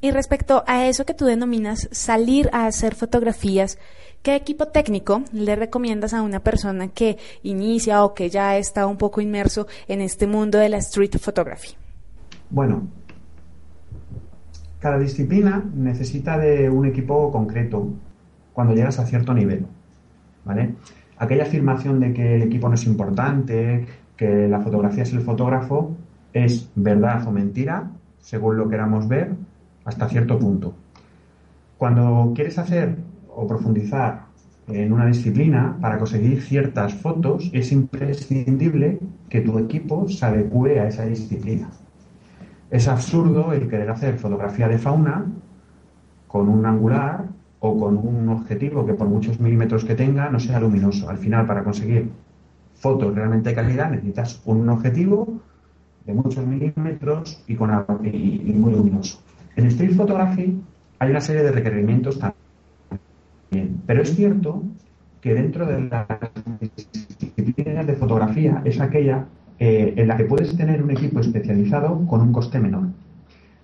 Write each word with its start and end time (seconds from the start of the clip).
Y 0.00 0.12
respecto 0.12 0.62
a 0.66 0.86
eso 0.86 1.04
que 1.04 1.14
tú 1.14 1.24
denominas 1.24 1.88
salir 1.90 2.48
a 2.52 2.66
hacer 2.66 2.94
fotografías, 2.94 3.78
¿qué 4.22 4.36
equipo 4.36 4.68
técnico 4.68 5.22
le 5.32 5.56
recomiendas 5.56 6.14
a 6.14 6.22
una 6.22 6.38
persona 6.40 6.88
que 6.88 7.18
inicia 7.42 8.04
o 8.04 8.14
que 8.14 8.30
ya 8.30 8.56
está 8.56 8.86
un 8.86 8.96
poco 8.96 9.20
inmerso 9.20 9.66
en 9.88 10.00
este 10.00 10.28
mundo 10.28 10.58
de 10.58 10.68
la 10.68 10.76
street 10.76 11.18
photography? 11.18 11.74
Bueno, 12.50 12.86
cada 14.78 14.98
disciplina 14.98 15.64
necesita 15.74 16.38
de 16.38 16.70
un 16.70 16.86
equipo 16.86 17.32
concreto 17.32 17.88
cuando 18.52 18.74
llegas 18.74 19.00
a 19.00 19.06
cierto 19.06 19.34
nivel, 19.34 19.66
¿vale? 20.44 20.74
Aquella 21.16 21.42
afirmación 21.42 21.98
de 21.98 22.12
que 22.12 22.36
el 22.36 22.42
equipo 22.42 22.68
no 22.68 22.76
es 22.76 22.86
importante, 22.86 23.84
que 24.16 24.46
la 24.46 24.60
fotografía 24.60 25.02
es 25.02 25.12
el 25.12 25.22
fotógrafo, 25.22 25.96
es 26.32 26.70
verdad 26.76 27.26
o 27.26 27.32
mentira, 27.32 27.90
según 28.20 28.56
lo 28.56 28.68
queramos 28.68 29.08
ver, 29.08 29.32
hasta 29.88 30.06
cierto 30.06 30.38
punto. 30.38 30.74
Cuando 31.78 32.32
quieres 32.34 32.58
hacer 32.58 32.98
o 33.34 33.46
profundizar 33.46 34.26
en 34.66 34.92
una 34.92 35.06
disciplina, 35.06 35.78
para 35.80 35.98
conseguir 35.98 36.42
ciertas 36.42 36.92
fotos 36.94 37.50
es 37.54 37.72
imprescindible 37.72 38.98
que 39.30 39.40
tu 39.40 39.58
equipo 39.58 40.06
se 40.08 40.26
adecue 40.26 40.78
a 40.78 40.88
esa 40.88 41.06
disciplina. 41.06 41.70
Es 42.70 42.86
absurdo 42.86 43.54
el 43.54 43.66
querer 43.66 43.88
hacer 43.88 44.18
fotografía 44.18 44.68
de 44.68 44.76
fauna 44.76 45.24
con 46.26 46.50
un 46.50 46.66
angular 46.66 47.24
o 47.60 47.78
con 47.78 47.96
un 47.96 48.28
objetivo 48.28 48.84
que 48.84 48.92
por 48.92 49.08
muchos 49.08 49.40
milímetros 49.40 49.86
que 49.86 49.94
tenga 49.94 50.28
no 50.28 50.38
sea 50.38 50.60
luminoso. 50.60 51.08
Al 51.08 51.16
final, 51.16 51.46
para 51.46 51.64
conseguir 51.64 52.10
fotos 52.74 53.14
realmente 53.14 53.48
de 53.48 53.54
calidad 53.54 53.90
necesitas 53.90 54.42
un 54.44 54.68
objetivo 54.68 55.40
de 56.04 56.12
muchos 56.12 56.46
milímetros 56.46 57.42
y, 57.46 57.54
con, 57.54 57.70
y, 58.04 58.52
muy 58.52 58.72
luminoso. 58.72 59.20
En 59.58 59.66
Street 59.66 59.96
Photography 59.96 60.56
hay 61.00 61.10
una 61.10 61.20
serie 61.20 61.42
de 61.42 61.50
requerimientos 61.50 62.16
también, 62.20 63.82
pero 63.88 64.02
es 64.02 64.14
cierto 64.14 64.62
que 65.20 65.34
dentro 65.34 65.66
de 65.66 65.80
las 65.80 66.06
disciplinas 67.34 67.84
de 67.84 67.94
fotografía 67.94 68.62
es 68.64 68.80
aquella 68.80 69.26
eh, 69.58 69.94
en 69.96 70.06
la 70.06 70.16
que 70.16 70.26
puedes 70.26 70.56
tener 70.56 70.80
un 70.80 70.92
equipo 70.92 71.18
especializado 71.18 72.06
con 72.06 72.20
un 72.20 72.32
coste 72.32 72.60
menor. 72.60 72.84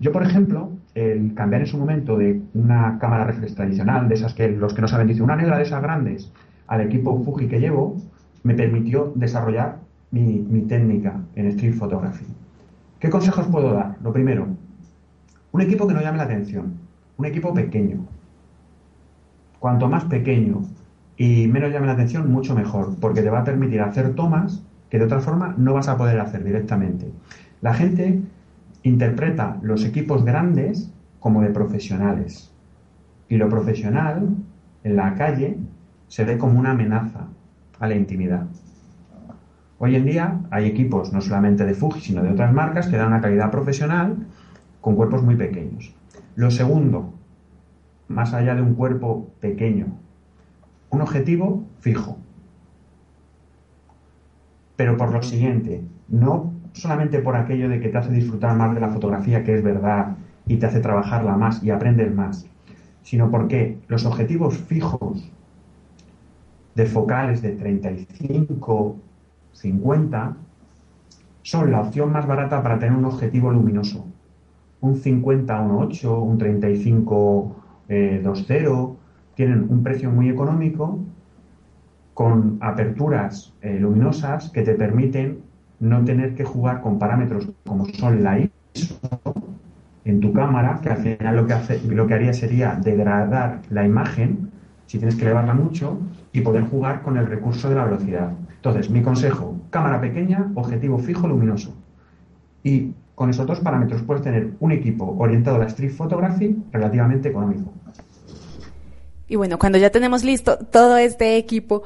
Yo, 0.01 0.11
por 0.11 0.23
ejemplo, 0.23 0.71
el 0.95 1.33
cambiar 1.33 1.61
en 1.61 1.67
su 1.67 1.77
momento 1.77 2.17
de 2.17 2.41
una 2.53 2.99
cámara 2.99 3.23
reflex 3.23 3.55
tradicional, 3.55 4.09
de 4.09 4.15
esas 4.15 4.33
que 4.33 4.49
los 4.49 4.73
que 4.73 4.81
no 4.81 4.89
saben 4.89 5.07
dicen 5.07 5.23
una 5.23 5.37
negra 5.37 5.55
de 5.55 5.63
esas 5.63 5.81
grandes, 5.81 6.29
al 6.67 6.81
equipo 6.81 7.23
Fuji 7.23 7.47
que 7.47 7.61
llevo, 7.61 7.95
me 8.43 8.53
permitió 8.53 9.13
desarrollar 9.15 9.77
mi, 10.11 10.45
mi 10.49 10.63
técnica 10.63 11.21
en 11.35 11.47
street 11.47 11.75
photography. 11.75 12.25
¿Qué 12.99 13.09
consejos 13.09 13.47
puedo 13.47 13.71
dar? 13.71 13.95
Lo 14.03 14.11
primero, 14.11 14.47
un 15.55 15.61
equipo 15.61 15.87
que 15.87 15.93
no 15.93 16.01
llame 16.01 16.17
la 16.17 16.25
atención, 16.25 16.73
un 17.15 17.25
equipo 17.25 17.53
pequeño. 17.53 18.05
Cuanto 19.57 19.87
más 19.87 20.03
pequeño 20.03 20.63
y 21.15 21.47
menos 21.47 21.71
llame 21.71 21.87
la 21.87 21.93
atención, 21.93 22.29
mucho 22.29 22.53
mejor, 22.53 22.97
porque 22.99 23.21
te 23.21 23.29
va 23.29 23.39
a 23.39 23.43
permitir 23.45 23.79
hacer 23.79 24.15
tomas 24.15 24.61
que 24.89 24.99
de 24.99 25.05
otra 25.05 25.21
forma 25.21 25.55
no 25.57 25.73
vas 25.73 25.87
a 25.87 25.95
poder 25.95 26.19
hacer 26.19 26.43
directamente. 26.43 27.09
La 27.61 27.73
gente 27.73 28.21
interpreta 28.83 29.57
los 29.61 29.85
equipos 29.85 30.25
grandes 30.25 30.91
como 31.21 31.41
de 31.41 31.51
profesionales 31.51 32.51
y 33.29 33.37
lo 33.37 33.47
profesional 33.47 34.35
en 34.83 34.95
la 34.97 35.15
calle 35.15 35.57
se 36.09 36.25
ve 36.25 36.37
como 36.37 36.59
una 36.59 36.71
amenaza 36.71 37.27
a 37.79 37.87
la 37.87 37.95
intimidad. 37.95 38.45
Hoy 39.79 39.95
en 39.95 40.05
día 40.05 40.37
hay 40.51 40.65
equipos 40.65 41.13
no 41.13 41.21
solamente 41.21 41.65
de 41.65 41.75
Fuji, 41.75 42.01
sino 42.01 42.23
de 42.23 42.31
otras 42.31 42.51
marcas 42.51 42.87
que 42.87 42.97
dan 42.97 43.07
una 43.07 43.21
calidad 43.21 43.51
profesional 43.51 44.17
con 44.85 44.95
cuerpos 44.95 45.23
muy 45.23 45.35
pequeños. 45.35 45.95
Lo 46.35 46.51
segundo, 46.51 47.11
más 48.07 48.35
allá 48.35 48.53
de 48.53 48.61
un 48.61 48.75
cuerpo 48.75 49.31
pequeño, 49.39 49.87
un 50.91 51.01
objetivo 51.01 51.65
fijo 51.79 52.19
pero 54.75 54.95
por 54.95 55.11
lo 55.11 55.23
siguiente, 55.23 55.81
no 56.07 56.53
solamente 56.73 57.17
por 57.17 57.35
aquello 57.35 57.67
de 57.67 57.79
que 57.79 57.89
te 57.89 57.97
hace 57.97 58.11
disfrutar 58.11 58.55
más 58.55 58.75
de 58.75 58.81
la 58.81 58.89
fotografía, 58.89 59.43
que 59.43 59.55
es 59.55 59.63
verdad, 59.63 60.17
y 60.45 60.57
te 60.57 60.67
hace 60.67 60.81
trabajarla 60.81 61.35
más 61.35 61.63
y 61.63 61.71
aprender 61.71 62.11
más, 62.11 62.45
sino 63.01 63.31
porque 63.31 63.79
los 63.87 64.05
objetivos 64.05 64.55
fijos 64.55 65.31
de 66.75 66.85
focales 66.85 67.41
de 67.41 67.53
35, 67.53 68.97
50, 69.53 70.37
son 71.41 71.71
la 71.71 71.81
opción 71.81 72.11
más 72.11 72.27
barata 72.27 72.61
para 72.61 72.77
tener 72.77 72.95
un 72.95 73.05
objetivo 73.05 73.49
luminoso. 73.49 74.05
Un 74.85 74.95
50 74.95 75.67
1.8, 75.67 76.21
un 76.21 76.37
35 76.37 77.55
2.0, 77.89 78.95
tienen 79.35 79.65
un 79.69 79.81
precio 79.81 80.11
muy 80.11 80.29
económico 80.29 80.99
con 82.13 82.57
aperturas 82.61 83.53
eh, 83.61 83.79
luminosas 83.79 84.51
que 84.51 84.61
te 84.61 84.75
permiten 84.75 85.39
no 85.79 86.05
tener 86.05 86.35
que 86.35 86.43
jugar 86.43 86.81
con 86.81 86.99
parámetros 86.99 87.49
como 87.65 87.85
son 87.87 88.23
la 88.23 88.39
ISO 88.39 88.99
en 90.05 90.19
tu 90.19 90.31
cámara, 90.33 90.79
que 90.83 90.89
al 90.89 90.97
final 90.97 91.35
lo 91.35 91.47
que, 91.47 91.53
hace, 91.53 91.81
lo 91.87 92.05
que 92.05 92.13
haría 92.13 92.33
sería 92.33 92.75
degradar 92.75 93.61
la 93.71 93.85
imagen, 93.85 94.51
si 94.85 94.99
tienes 94.99 95.15
que 95.15 95.25
elevarla 95.25 95.55
mucho, 95.55 95.97
y 96.31 96.41
poder 96.41 96.63
jugar 96.65 97.01
con 97.01 97.17
el 97.17 97.25
recurso 97.25 97.69
de 97.69 97.75
la 97.75 97.85
velocidad. 97.85 98.31
Entonces, 98.55 98.91
mi 98.91 99.01
consejo, 99.01 99.57
cámara 99.71 99.99
pequeña, 99.99 100.51
objetivo 100.53 100.99
fijo, 100.99 101.27
luminoso. 101.27 101.73
Con 103.15 103.29
esos 103.29 103.47
dos 103.47 103.61
parámetros 103.61 104.03
puedes 104.03 104.23
tener 104.23 104.51
un 104.59 104.71
equipo 104.73 105.15
orientado 105.17 105.55
a 105.55 105.59
la 105.59 105.65
street 105.65 105.93
photography 105.93 106.63
relativamente 106.71 107.29
económico. 107.29 107.71
Y 109.27 109.37
bueno, 109.37 109.57
cuando 109.57 109.77
ya 109.77 109.89
tenemos 109.89 110.23
listo 110.23 110.57
todo 110.57 110.97
este 110.97 111.37
equipo, 111.37 111.83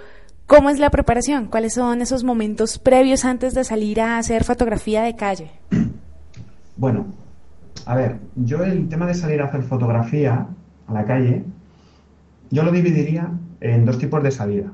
¿cómo 0.47 0.69
es 0.69 0.79
la 0.79 0.89
preparación? 0.89 1.45
¿Cuáles 1.45 1.75
son 1.75 2.01
esos 2.01 2.23
momentos 2.23 2.79
previos 2.79 3.23
antes 3.25 3.53
de 3.53 3.63
salir 3.63 4.01
a 4.01 4.17
hacer 4.17 4.43
fotografía 4.43 5.03
de 5.03 5.15
calle? 5.15 5.51
Bueno, 6.75 7.07
a 7.85 7.93
ver, 7.93 8.19
yo 8.37 8.63
el 8.63 8.87
tema 8.87 9.05
de 9.05 9.13
salir 9.13 9.41
a 9.41 9.47
hacer 9.47 9.63
fotografía 9.63 10.47
a 10.87 10.93
la 10.93 11.03
calle, 11.03 11.43
yo 12.49 12.63
lo 12.63 12.71
dividiría 12.71 13.29
en 13.59 13.83
dos 13.83 13.97
tipos 13.97 14.23
de 14.23 14.31
salida. 14.31 14.71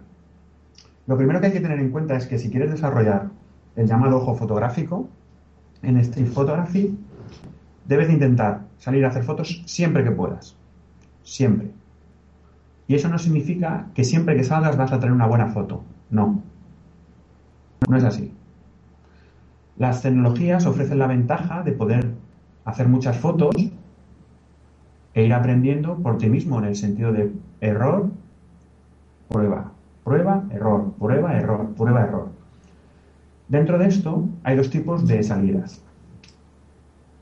Lo 1.08 1.18
primero 1.18 1.40
que 1.40 1.48
hay 1.48 1.54
que 1.54 1.62
tener 1.62 1.80
en 1.80 1.90
cuenta 1.90 2.16
es 2.16 2.28
que 2.28 2.38
si 2.38 2.52
quieres 2.52 2.70
desarrollar 2.70 3.30
el 3.76 3.88
llamado 3.88 4.18
ojo 4.18 4.36
fotográfico 4.36 5.10
en 5.86 5.98
street 5.98 6.28
photography, 6.28 6.98
debes 7.86 8.08
de 8.08 8.14
intentar 8.14 8.62
salir 8.78 9.06
a 9.06 9.10
hacer 9.10 9.24
fotos 9.24 9.64
siempre 9.66 10.04
que 10.04 10.12
puedas. 10.12 10.56
Siempre. 11.24 11.72
Y 12.88 12.96
eso 12.96 13.10
no 13.10 13.18
significa 13.18 13.88
que 13.94 14.04
siempre 14.04 14.36
que 14.36 14.44
salgas 14.44 14.78
vas 14.78 14.92
a 14.92 15.00
tener 15.00 15.14
una 15.14 15.28
buena 15.28 15.48
foto. 15.48 15.84
No. 16.10 16.42
No 17.88 17.98
es 17.98 18.04
así. 18.04 18.32
Las 19.78 20.02
tecnologías 20.02 20.66
ofrecen 20.66 21.00
la 21.00 21.08
ventaja 21.08 21.64
de 21.64 21.72
poder 21.72 22.14
hacer 22.64 22.88
muchas 22.88 23.18
fotos 23.18 23.56
e 25.14 25.26
ir 25.26 25.34
aprendiendo 25.34 25.96
por 25.98 26.18
ti 26.18 26.30
mismo 26.30 26.60
en 26.60 26.66
el 26.66 26.76
sentido 26.76 27.12
de 27.12 27.32
error, 27.62 28.10
prueba, 29.30 29.72
prueba, 30.04 30.44
error, 30.52 30.94
prueba, 31.00 31.38
error, 31.38 31.74
prueba, 31.76 32.04
error. 32.04 32.30
Dentro 33.48 33.78
de 33.78 33.88
esto 33.88 34.28
hay 34.44 34.56
dos 34.56 34.70
tipos 34.70 35.08
de 35.08 35.22
salidas. 35.22 35.82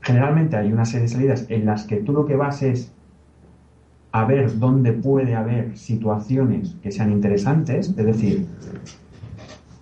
Generalmente 0.00 0.56
hay 0.56 0.72
una 0.72 0.84
serie 0.84 1.02
de 1.02 1.08
salidas 1.08 1.46
en 1.48 1.66
las 1.66 1.84
que 1.84 1.96
tú 1.96 2.12
lo 2.12 2.24
que 2.24 2.36
vas 2.36 2.62
es 2.62 2.92
a 4.12 4.24
ver 4.24 4.58
dónde 4.58 4.92
puede 4.92 5.34
haber 5.34 5.76
situaciones 5.76 6.76
que 6.82 6.92
sean 6.92 7.10
interesantes, 7.10 7.88
es 7.88 8.06
decir, 8.06 8.46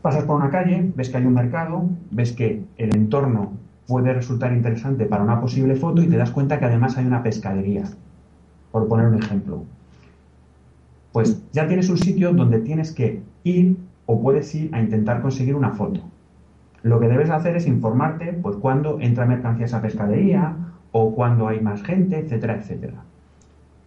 pasas 0.01 0.25
por 0.25 0.37
una 0.37 0.51
calle, 0.51 0.91
ves 0.97 1.11
que 1.11 1.19
hay 1.19 1.27
un 1.27 1.35
mercado, 1.35 1.89
ves 2.11 2.33
que 2.33 2.65
el 2.79 2.97
entorno 2.97 3.53
puede 3.87 4.13
resultar 4.13 4.53
interesante 4.53 5.05
para 5.05 5.23
una 5.23 5.41
posible 5.41 5.77
foto 5.77 6.03
y 6.03 6.09
te 6.09 6.17
das 6.17 6.31
cuenta 6.31 6.59
que 6.59 6.65
además 6.65 6.97
hay 6.97 7.05
una 7.05 7.23
pescadería, 7.23 7.85
por 8.71 8.89
poner 8.89 9.07
un 9.07 9.23
ejemplo. 9.23 9.65
Pues 11.13 11.43
ya 11.53 11.69
tienes 11.69 11.91
un 11.91 11.99
sitio 11.99 12.33
donde 12.33 12.59
tienes 12.61 12.93
que 12.93 13.21
ir 13.45 13.77
o 14.07 14.21
puedes 14.21 14.55
ir 14.55 14.75
a 14.75 14.81
intentar 14.81 15.21
conseguir 15.21 15.55
una 15.55 15.73
foto. 15.73 16.01
Lo 16.83 17.01
que 17.01 17.09
debes 17.09 17.31
hacer 17.31 17.57
es 17.57 17.67
informarte 17.67 18.33
pues 18.33 18.57
cuando 18.57 19.01
entra 19.01 19.27
mercancía 19.27 19.65
a 19.65 19.67
esa 19.67 19.83
pescadería 19.83 20.57
o 20.91 21.15
cuando 21.15 21.49
hay 21.49 21.61
más 21.61 21.83
gente, 21.83 22.19
etcétera, 22.19 22.57
etcétera 22.57 23.05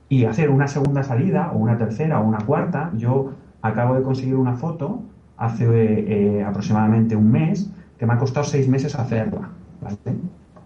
y 0.09 0.25
hacer 0.25 0.49
una 0.49 0.67
segunda 0.67 1.03
salida 1.03 1.51
o 1.53 1.57
una 1.57 1.77
tercera 1.77 2.19
o 2.19 2.27
una 2.27 2.39
cuarta. 2.39 2.91
Yo 2.95 3.31
acabo 3.61 3.95
de 3.95 4.03
conseguir 4.03 4.35
una 4.35 4.53
foto 4.53 5.01
hace 5.37 5.65
eh, 5.67 6.43
aproximadamente 6.43 7.15
un 7.15 7.31
mes 7.31 7.69
que 7.97 8.05
me 8.05 8.13
ha 8.13 8.17
costado 8.17 8.45
seis 8.45 8.67
meses 8.67 8.95
hacerla. 8.95 9.49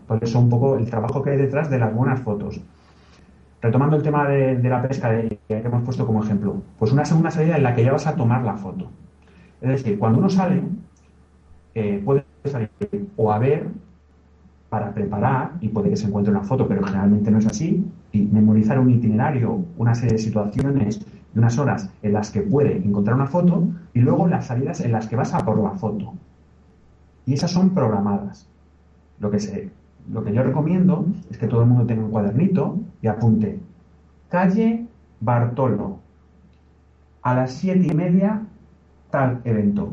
Por 0.08 0.24
eso 0.24 0.40
un 0.40 0.50
poco 0.50 0.78
el 0.78 0.90
trabajo 0.90 1.22
que 1.22 1.32
hay 1.32 1.38
detrás 1.38 1.70
de 1.70 1.80
las 1.80 1.94
buenas 1.94 2.22
fotos. 2.22 2.62
Retomando 3.62 3.98
el 3.98 4.04
tema 4.04 4.28
de, 4.28 4.58
la 4.70 4.82
pesca 4.82 5.10
que 5.10 5.40
hemos 5.48 5.84
puesto 5.84 6.06
como 6.06 6.24
ejemplo, 6.24 6.62
pues 6.78 6.92
una 6.92 7.06
segunda 7.06 7.30
salida 7.30 7.58
en 7.58 7.64
la 7.64 7.76
que 7.76 7.84
ya 7.84 7.92
vas 7.92 8.08
a 8.08 8.16
tomar 8.16 8.44
la 8.44 8.56
foto. 8.56 8.90
Es 9.62 9.70
decir, 9.70 10.00
cuando 10.00 10.20
uno 10.20 10.30
sale, 10.30 10.62
eh, 11.76 12.02
puede 12.04 12.26
salir 12.46 12.70
o 13.16 13.32
a 13.32 13.40
ver 13.40 13.68
para 14.70 14.94
preparar, 14.94 15.54
y 15.62 15.70
puede 15.70 15.90
que 15.90 15.98
se 15.98 16.08
encuentre 16.08 16.32
una 16.32 16.44
foto, 16.44 16.68
pero 16.68 16.84
generalmente 16.84 17.32
no 17.32 17.40
es 17.40 17.48
así, 17.48 17.86
y 18.12 18.22
memorizar 18.22 18.80
un 18.80 18.92
itinerario, 18.92 19.66
una 19.78 19.96
serie 19.96 20.14
de 20.14 20.20
situaciones 20.20 21.00
de 21.00 21.40
unas 21.40 21.58
horas 21.58 21.90
en 22.04 22.14
las 22.14 22.30
que 22.30 22.42
puede 22.42 22.78
encontrar 22.78 23.16
una 23.16 23.26
foto, 23.26 23.68
y 23.94 24.00
luego 24.00 24.28
las 24.28 24.46
salidas 24.46 24.82
en 24.82 24.92
las 24.92 25.08
que 25.08 25.16
vas 25.16 25.34
a 25.34 25.40
por 25.40 25.60
la 25.60 25.72
foto. 25.72 26.14
Y 27.26 27.34
esas 27.34 27.52
son 27.52 27.72
programadas. 27.72 28.48
Lo 29.20 29.32
que, 29.32 29.40
se, 29.40 29.70
lo 30.12 30.24
que 30.24 30.34
yo 30.34 30.44
recomiendo 30.44 31.06
es 31.32 31.38
que 31.38 31.48
todo 31.48 31.62
el 31.62 31.68
mundo 31.68 31.86
tenga 31.86 32.04
un 32.04 32.12
cuadernito 32.12 32.78
y 33.02 33.08
apunte 33.08 33.60
calle 34.30 34.86
Bartolo, 35.20 36.00
a 37.24 37.34
las 37.34 37.52
siete 37.52 37.88
y 37.92 37.94
media 37.94 38.44
tal 39.10 39.42
evento, 39.44 39.92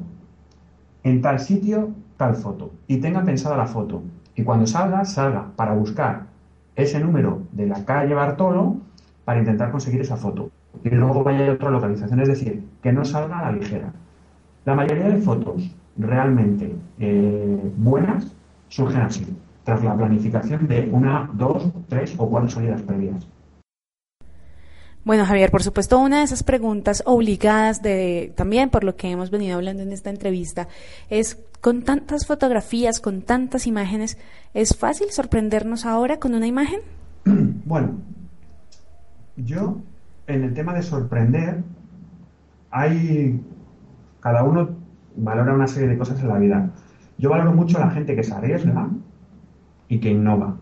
en 1.06 1.22
tal 1.22 1.38
sitio 1.38 1.90
tal 2.16 2.34
foto, 2.34 2.72
y 2.88 2.96
tenga 2.96 3.22
pensada 3.22 3.56
la 3.56 3.66
foto. 3.66 4.02
Y 4.34 4.42
cuando 4.42 4.66
salga, 4.66 5.04
salga 5.04 5.46
para 5.54 5.72
buscar 5.74 6.26
ese 6.74 6.98
número 6.98 7.42
de 7.52 7.66
la 7.66 7.84
calle 7.84 8.12
Bartolo 8.14 8.76
para 9.24 9.38
intentar 9.38 9.70
conseguir 9.70 10.00
esa 10.00 10.16
foto. 10.16 10.50
Y 10.82 10.90
luego 10.90 11.22
vaya 11.22 11.50
a 11.50 11.52
otra 11.54 11.70
localización, 11.70 12.20
es 12.20 12.28
decir, 12.28 12.64
que 12.82 12.92
no 12.92 13.04
salga 13.04 13.38
a 13.38 13.50
la 13.50 13.58
ligera. 13.58 13.92
La 14.64 14.74
mayoría 14.74 15.08
de 15.08 15.18
fotos 15.18 15.70
realmente 15.96 16.74
eh, 16.98 17.72
buenas 17.76 18.34
surgen 18.68 19.02
así, 19.02 19.26
tras 19.64 19.84
la 19.84 19.96
planificación 19.96 20.66
de 20.66 20.88
una, 20.92 21.30
dos, 21.34 21.70
tres 21.88 22.14
o 22.18 22.28
cuatro 22.28 22.50
salidas 22.50 22.82
previas. 22.82 23.26
Bueno, 25.06 25.24
Javier, 25.24 25.52
por 25.52 25.62
supuesto, 25.62 26.00
una 26.00 26.18
de 26.18 26.24
esas 26.24 26.42
preguntas 26.42 27.04
obligadas 27.06 27.80
de 27.80 28.32
también 28.34 28.70
por 28.70 28.82
lo 28.82 28.96
que 28.96 29.08
hemos 29.08 29.30
venido 29.30 29.54
hablando 29.54 29.84
en 29.84 29.92
esta 29.92 30.10
entrevista 30.10 30.66
es 31.08 31.40
con 31.60 31.82
tantas 31.82 32.26
fotografías, 32.26 32.98
con 32.98 33.22
tantas 33.22 33.68
imágenes, 33.68 34.18
¿es 34.52 34.76
fácil 34.76 35.12
sorprendernos 35.12 35.86
ahora 35.86 36.18
con 36.18 36.34
una 36.34 36.48
imagen? 36.48 36.80
Bueno, 37.64 37.92
yo 39.36 39.80
en 40.26 40.42
el 40.42 40.54
tema 40.54 40.74
de 40.74 40.82
sorprender 40.82 41.62
hay 42.72 43.40
cada 44.18 44.42
uno 44.42 44.70
valora 45.14 45.54
una 45.54 45.68
serie 45.68 45.88
de 45.88 45.98
cosas 45.98 46.20
en 46.20 46.28
la 46.28 46.38
vida. 46.38 46.70
Yo 47.16 47.30
valoro 47.30 47.52
mucho 47.52 47.78
a 47.78 47.82
la 47.82 47.90
gente 47.92 48.16
que 48.16 48.24
se 48.24 48.34
arriesga 48.34 48.88
y 49.88 50.00
que 50.00 50.10
innova. 50.10 50.56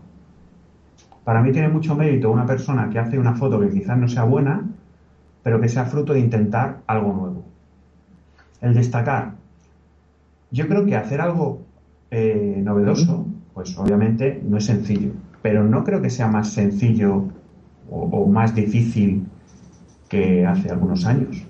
Para 1.25 1.41
mí 1.41 1.51
tiene 1.51 1.69
mucho 1.69 1.95
mérito 1.95 2.31
una 2.31 2.45
persona 2.45 2.87
que 2.89 2.99
hace 2.99 3.17
una 3.17 3.33
foto 3.33 3.59
que 3.59 3.71
quizás 3.71 3.97
no 3.97 4.07
sea 4.07 4.23
buena, 4.23 4.63
pero 5.41 5.59
que 5.59 5.67
sea 5.67 5.85
fruto 5.85 6.13
de 6.13 6.19
intentar 6.19 6.81
algo 6.85 7.11
nuevo. 7.13 7.43
El 8.61 8.75
destacar. 8.75 9.33
Yo 10.51 10.67
creo 10.67 10.85
que 10.85 10.95
hacer 10.95 11.21
algo 11.21 11.63
eh, 12.11 12.61
novedoso, 12.63 13.25
pues 13.55 13.75
obviamente 13.75 14.39
no 14.47 14.57
es 14.57 14.65
sencillo, 14.65 15.13
pero 15.41 15.63
no 15.63 15.83
creo 15.83 15.99
que 15.99 16.11
sea 16.11 16.27
más 16.27 16.49
sencillo 16.49 17.25
o, 17.89 18.01
o 18.01 18.27
más 18.27 18.53
difícil 18.53 19.25
que 20.07 20.45
hace 20.45 20.69
algunos 20.69 21.07
años. 21.07 21.43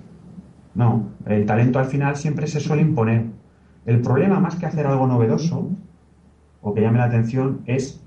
No, 0.74 1.10
el 1.26 1.44
talento 1.44 1.78
al 1.78 1.86
final 1.86 2.16
siempre 2.16 2.46
se 2.46 2.60
suele 2.60 2.80
imponer. 2.80 3.26
El 3.84 4.00
problema 4.00 4.40
más 4.40 4.56
que 4.56 4.64
hacer 4.64 4.86
algo 4.86 5.06
novedoso 5.06 5.68
o 6.62 6.72
que 6.72 6.80
llame 6.80 6.98
la 6.98 7.04
atención 7.04 7.60
es 7.66 8.02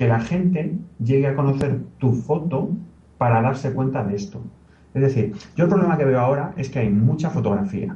que 0.00 0.08
la 0.08 0.18
gente 0.18 0.78
llegue 0.98 1.26
a 1.26 1.36
conocer 1.36 1.78
tu 1.98 2.12
foto 2.14 2.70
para 3.18 3.42
darse 3.42 3.70
cuenta 3.74 4.02
de 4.02 4.16
esto. 4.16 4.40
Es 4.94 5.02
decir, 5.02 5.34
yo 5.54 5.64
el 5.64 5.68
problema 5.68 5.98
que 5.98 6.06
veo 6.06 6.18
ahora 6.18 6.54
es 6.56 6.70
que 6.70 6.78
hay 6.78 6.88
mucha 6.88 7.28
fotografía. 7.28 7.94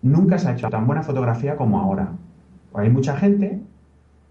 Nunca 0.00 0.38
se 0.38 0.48
ha 0.48 0.54
hecho 0.54 0.70
tan 0.70 0.86
buena 0.86 1.02
fotografía 1.02 1.56
como 1.56 1.78
ahora. 1.78 2.12
Hay 2.72 2.88
mucha 2.88 3.18
gente 3.18 3.60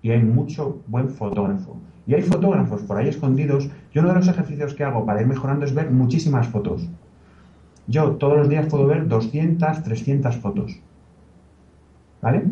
y 0.01 0.09
hay 0.09 0.23
mucho 0.23 0.81
buen 0.87 1.11
fotógrafo. 1.11 1.77
Y 2.07 2.15
hay 2.15 2.23
fotógrafos 2.23 2.81
por 2.81 2.97
ahí 2.97 3.09
escondidos. 3.09 3.69
Yo 3.93 4.01
uno 4.01 4.09
de 4.09 4.15
los 4.15 4.27
ejercicios 4.27 4.73
que 4.73 4.83
hago 4.83 5.05
para 5.05 5.21
ir 5.21 5.27
mejorando 5.27 5.65
es 5.65 5.75
ver 5.75 5.91
muchísimas 5.91 6.47
fotos. 6.47 6.89
Yo 7.85 8.13
todos 8.13 8.35
los 8.39 8.49
días 8.49 8.65
puedo 8.65 8.87
ver 8.87 9.07
200, 9.07 9.83
300 9.83 10.37
fotos. 10.37 10.79
¿Vale? 12.19 12.45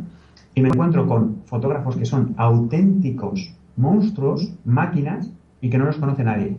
Y 0.53 0.61
me 0.61 0.69
encuentro 0.69 1.07
con 1.07 1.41
fotógrafos 1.45 1.95
que 1.95 2.05
son 2.05 2.35
auténticos 2.37 3.55
monstruos, 3.79 4.53
máquinas, 4.65 5.31
y 5.61 5.69
que 5.69 5.77
no 5.77 5.85
los 5.85 5.97
conoce 5.97 6.23
nadie. 6.23 6.57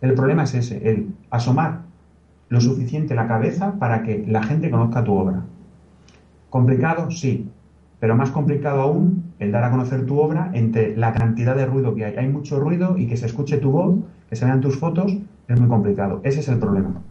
El 0.00 0.14
problema 0.14 0.44
es 0.44 0.54
ese, 0.54 0.88
el 0.88 1.14
asomar 1.30 1.80
lo 2.48 2.60
suficiente 2.60 3.14
la 3.14 3.26
cabeza 3.26 3.74
para 3.78 4.02
que 4.02 4.24
la 4.26 4.42
gente 4.42 4.70
conozca 4.70 5.04
tu 5.04 5.14
obra. 5.14 5.42
Complicado, 6.50 7.10
sí, 7.10 7.50
pero 7.98 8.14
más 8.14 8.30
complicado 8.30 8.82
aún 8.82 9.32
el 9.38 9.52
dar 9.52 9.64
a 9.64 9.70
conocer 9.70 10.06
tu 10.06 10.18
obra 10.18 10.50
entre 10.54 10.96
la 10.96 11.12
cantidad 11.12 11.56
de 11.56 11.66
ruido 11.66 11.94
que 11.94 12.04
hay. 12.04 12.16
Hay 12.16 12.28
mucho 12.28 12.60
ruido 12.60 12.96
y 12.96 13.06
que 13.06 13.16
se 13.16 13.26
escuche 13.26 13.58
tu 13.58 13.72
voz, 13.72 13.96
que 14.28 14.36
se 14.36 14.44
vean 14.44 14.60
tus 14.60 14.78
fotos, 14.78 15.16
es 15.48 15.60
muy 15.60 15.68
complicado. 15.68 16.20
Ese 16.22 16.40
es 16.40 16.48
el 16.48 16.58
problema. 16.58 17.02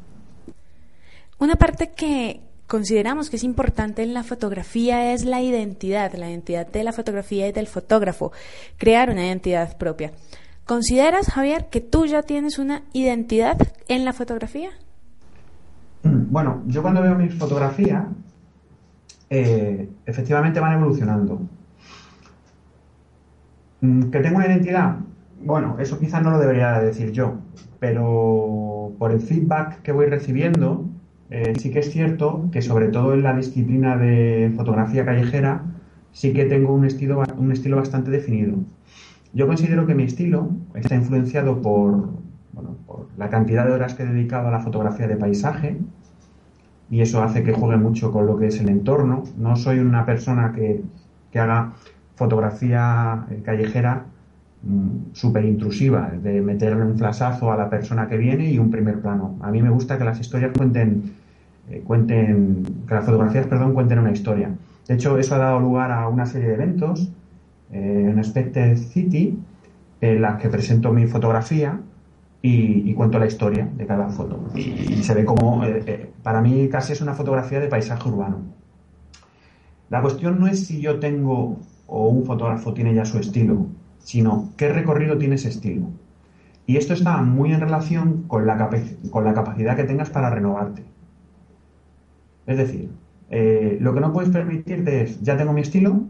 Una 1.38 1.56
parte 1.56 1.92
que, 1.96 2.42
consideramos 2.68 3.30
que 3.30 3.36
es 3.36 3.44
importante 3.44 4.04
en 4.04 4.14
la 4.14 4.24
fotografía 4.24 5.14
es 5.14 5.26
la 5.26 5.42
identidad, 5.42 6.14
la 6.14 6.30
identidad 6.30 6.68
de 6.68 6.84
la 6.84 6.94
fotografía 6.94 7.48
y 7.48 7.52
del 7.52 7.68
fotógrafo, 7.68 8.32
crear 8.78 9.10
una 9.10 9.26
identidad 9.26 9.78
propia. 9.78 10.12
¿Consideras, 10.66 11.28
Javier, 11.28 11.68
que 11.70 11.82
tú 11.82 12.06
ya 12.08 12.24
tienes 12.24 12.58
una 12.58 12.82
identidad 12.92 13.58
en 13.88 14.04
la 14.04 14.14
fotografía? 14.14 14.70
Mm, 16.04 16.32
bueno, 16.32 16.64
yo 16.66 16.82
cuando 16.82 17.02
veo 17.02 17.16
mis 17.16 17.36
fotografías, 17.36 18.06
eh, 19.30 19.90
efectivamente 20.06 20.60
van 20.60 20.74
evolucionando. 20.74 21.42
Mm, 23.82 24.10
¿Que 24.10 24.20
tengo 24.20 24.38
una 24.38 24.48
identidad? 24.48 24.98
Bueno, 25.44 25.78
eso 25.80 26.00
quizás 26.00 26.24
no 26.24 26.32
lo 26.32 26.40
debería 26.40 26.80
decir 26.80 27.12
yo, 27.12 27.36
pero 27.80 28.94
por 28.98 29.12
el 29.12 29.20
feedback 29.20 29.84
que 29.84 29.92
voy 29.92 30.08
recibiendo, 30.08 30.86
eh, 31.30 31.54
sí 31.58 31.72
que 31.72 31.80
es 31.80 31.92
cierto 31.92 32.50
que 32.52 32.62
sobre 32.62 32.90
todo 32.90 33.14
en 33.14 33.24
la 33.24 33.36
disciplina 33.36 33.98
de 33.98 34.54
fotografía 34.56 35.06
callejera 35.06 35.64
sí 36.12 36.34
que 36.34 36.46
tengo 36.46 36.74
un 36.74 36.86
estilo, 36.86 37.24
un 37.38 37.52
estilo 37.52 37.78
bastante 37.78 38.12
definido. 38.12 38.58
Yo 39.34 39.48
considero 39.48 39.86
que 39.86 39.96
mi 39.96 40.04
estilo 40.04 40.50
está 40.76 40.96
influenciado 40.96 41.62
por, 41.62 42.10
por 42.86 43.08
la 43.18 43.30
cantidad 43.30 43.66
de 43.66 43.74
horas 43.74 43.94
que 43.94 44.04
he 44.04 44.06
dedicado 44.06 44.48
a 44.48 44.52
la 44.52 44.62
fotografía 44.62 45.08
de 45.08 45.18
paisaje 45.18 45.78
y 46.90 47.02
eso 47.02 47.22
hace 47.24 47.44
que 47.44 47.52
juegue 47.52 47.78
mucho 47.78 48.12
con 48.12 48.28
lo 48.28 48.38
que 48.38 48.48
es 48.48 48.60
el 48.60 48.70
entorno. 48.70 49.24
No 49.38 49.56
soy 49.56 49.80
una 49.80 50.06
persona 50.06 50.54
que, 50.54 50.84
que 51.32 51.40
haga 51.40 51.74
fotografía 52.16 53.26
eh, 53.30 53.42
callejera 53.44 54.06
mm, 54.66 55.14
súper 55.14 55.46
intrusiva, 55.46 56.12
de 56.22 56.42
meterle 56.42 56.84
un 56.84 56.98
flasazo 56.98 57.52
a 57.52 57.58
la 57.58 57.70
persona 57.70 58.08
que 58.08 58.18
viene 58.18 58.52
y 58.52 58.60
un 58.60 58.70
primer 58.70 59.02
plano. 59.02 59.38
A 59.42 59.52
mí 59.52 59.62
me 59.62 59.70
gusta 59.70 59.98
que 59.98 60.04
las 60.04 60.20
historias 60.20 60.52
cuenten 60.58 61.14
eh, 61.70 61.82
cuenten, 61.86 62.64
que 62.88 62.94
las 62.94 63.06
fotografías, 63.06 63.48
perdón, 63.48 63.74
cuenten 63.74 64.00
una 64.00 64.12
historia. 64.12 64.52
De 64.88 64.94
hecho, 64.94 65.18
eso 65.18 65.36
ha 65.36 65.40
dado 65.40 65.60
lugar 65.60 65.92
a 65.92 66.08
una 66.08 66.26
serie 66.26 66.50
de 66.50 66.54
eventos 66.54 67.10
eh, 67.72 68.10
en 68.12 68.20
Expected 68.20 68.78
City 68.78 69.40
en 70.02 70.22
las 70.22 70.40
que 70.40 70.50
presento 70.50 70.94
mi 70.94 71.08
fotografía 71.08 71.80
y, 72.42 72.94
cuento 72.94 73.18
la 73.18 73.26
historia 73.26 73.68
de 73.76 73.88
cada 73.88 74.10
foto. 74.10 74.40
Y, 74.54 75.02
se 75.02 75.16
ve 75.16 75.26
como, 75.26 75.64
eh, 75.66 76.12
para 76.22 76.42
mí 76.42 76.70
casi 76.70 76.94
es 76.94 77.02
una 77.02 77.16
fotografía 77.16 77.60
de 77.60 77.68
paisaje 77.68 78.08
urbano. 78.08 78.42
La 79.90 80.02
cuestión 80.04 80.40
no 80.40 80.46
es 80.46 80.68
si 80.68 80.80
yo 80.80 81.00
tengo 81.00 81.58
o 81.88 82.08
un 82.10 82.26
fotógrafo 82.26 82.74
tiene 82.74 82.94
ya 82.94 83.06
su 83.06 83.18
estilo, 83.18 83.66
sino 84.06 84.52
qué 84.56 84.70
recorrido 84.70 85.18
tiene 85.18 85.36
ese 85.36 85.50
estilo. 85.50 85.88
Y 86.68 86.78
esto 86.78 86.94
está 86.94 87.18
muy 87.24 87.52
en 87.52 87.60
relación 87.60 88.24
con 88.28 88.46
la, 88.46 88.70
con 89.10 89.24
la 89.24 89.34
capacidad 89.34 89.76
que 89.76 89.84
tengas 89.84 90.12
para 90.12 90.30
renovarte. 90.30 90.84
Es 92.46 92.58
decir, 92.58 92.92
eh, 93.32 93.78
lo 93.82 93.96
que 93.96 94.02
no 94.02 94.14
puedes 94.14 94.30
permitirte 94.30 95.02
es, 95.02 95.22
ya 95.22 95.36
tengo 95.38 95.54
mi 95.54 95.62
estilo 95.62 96.04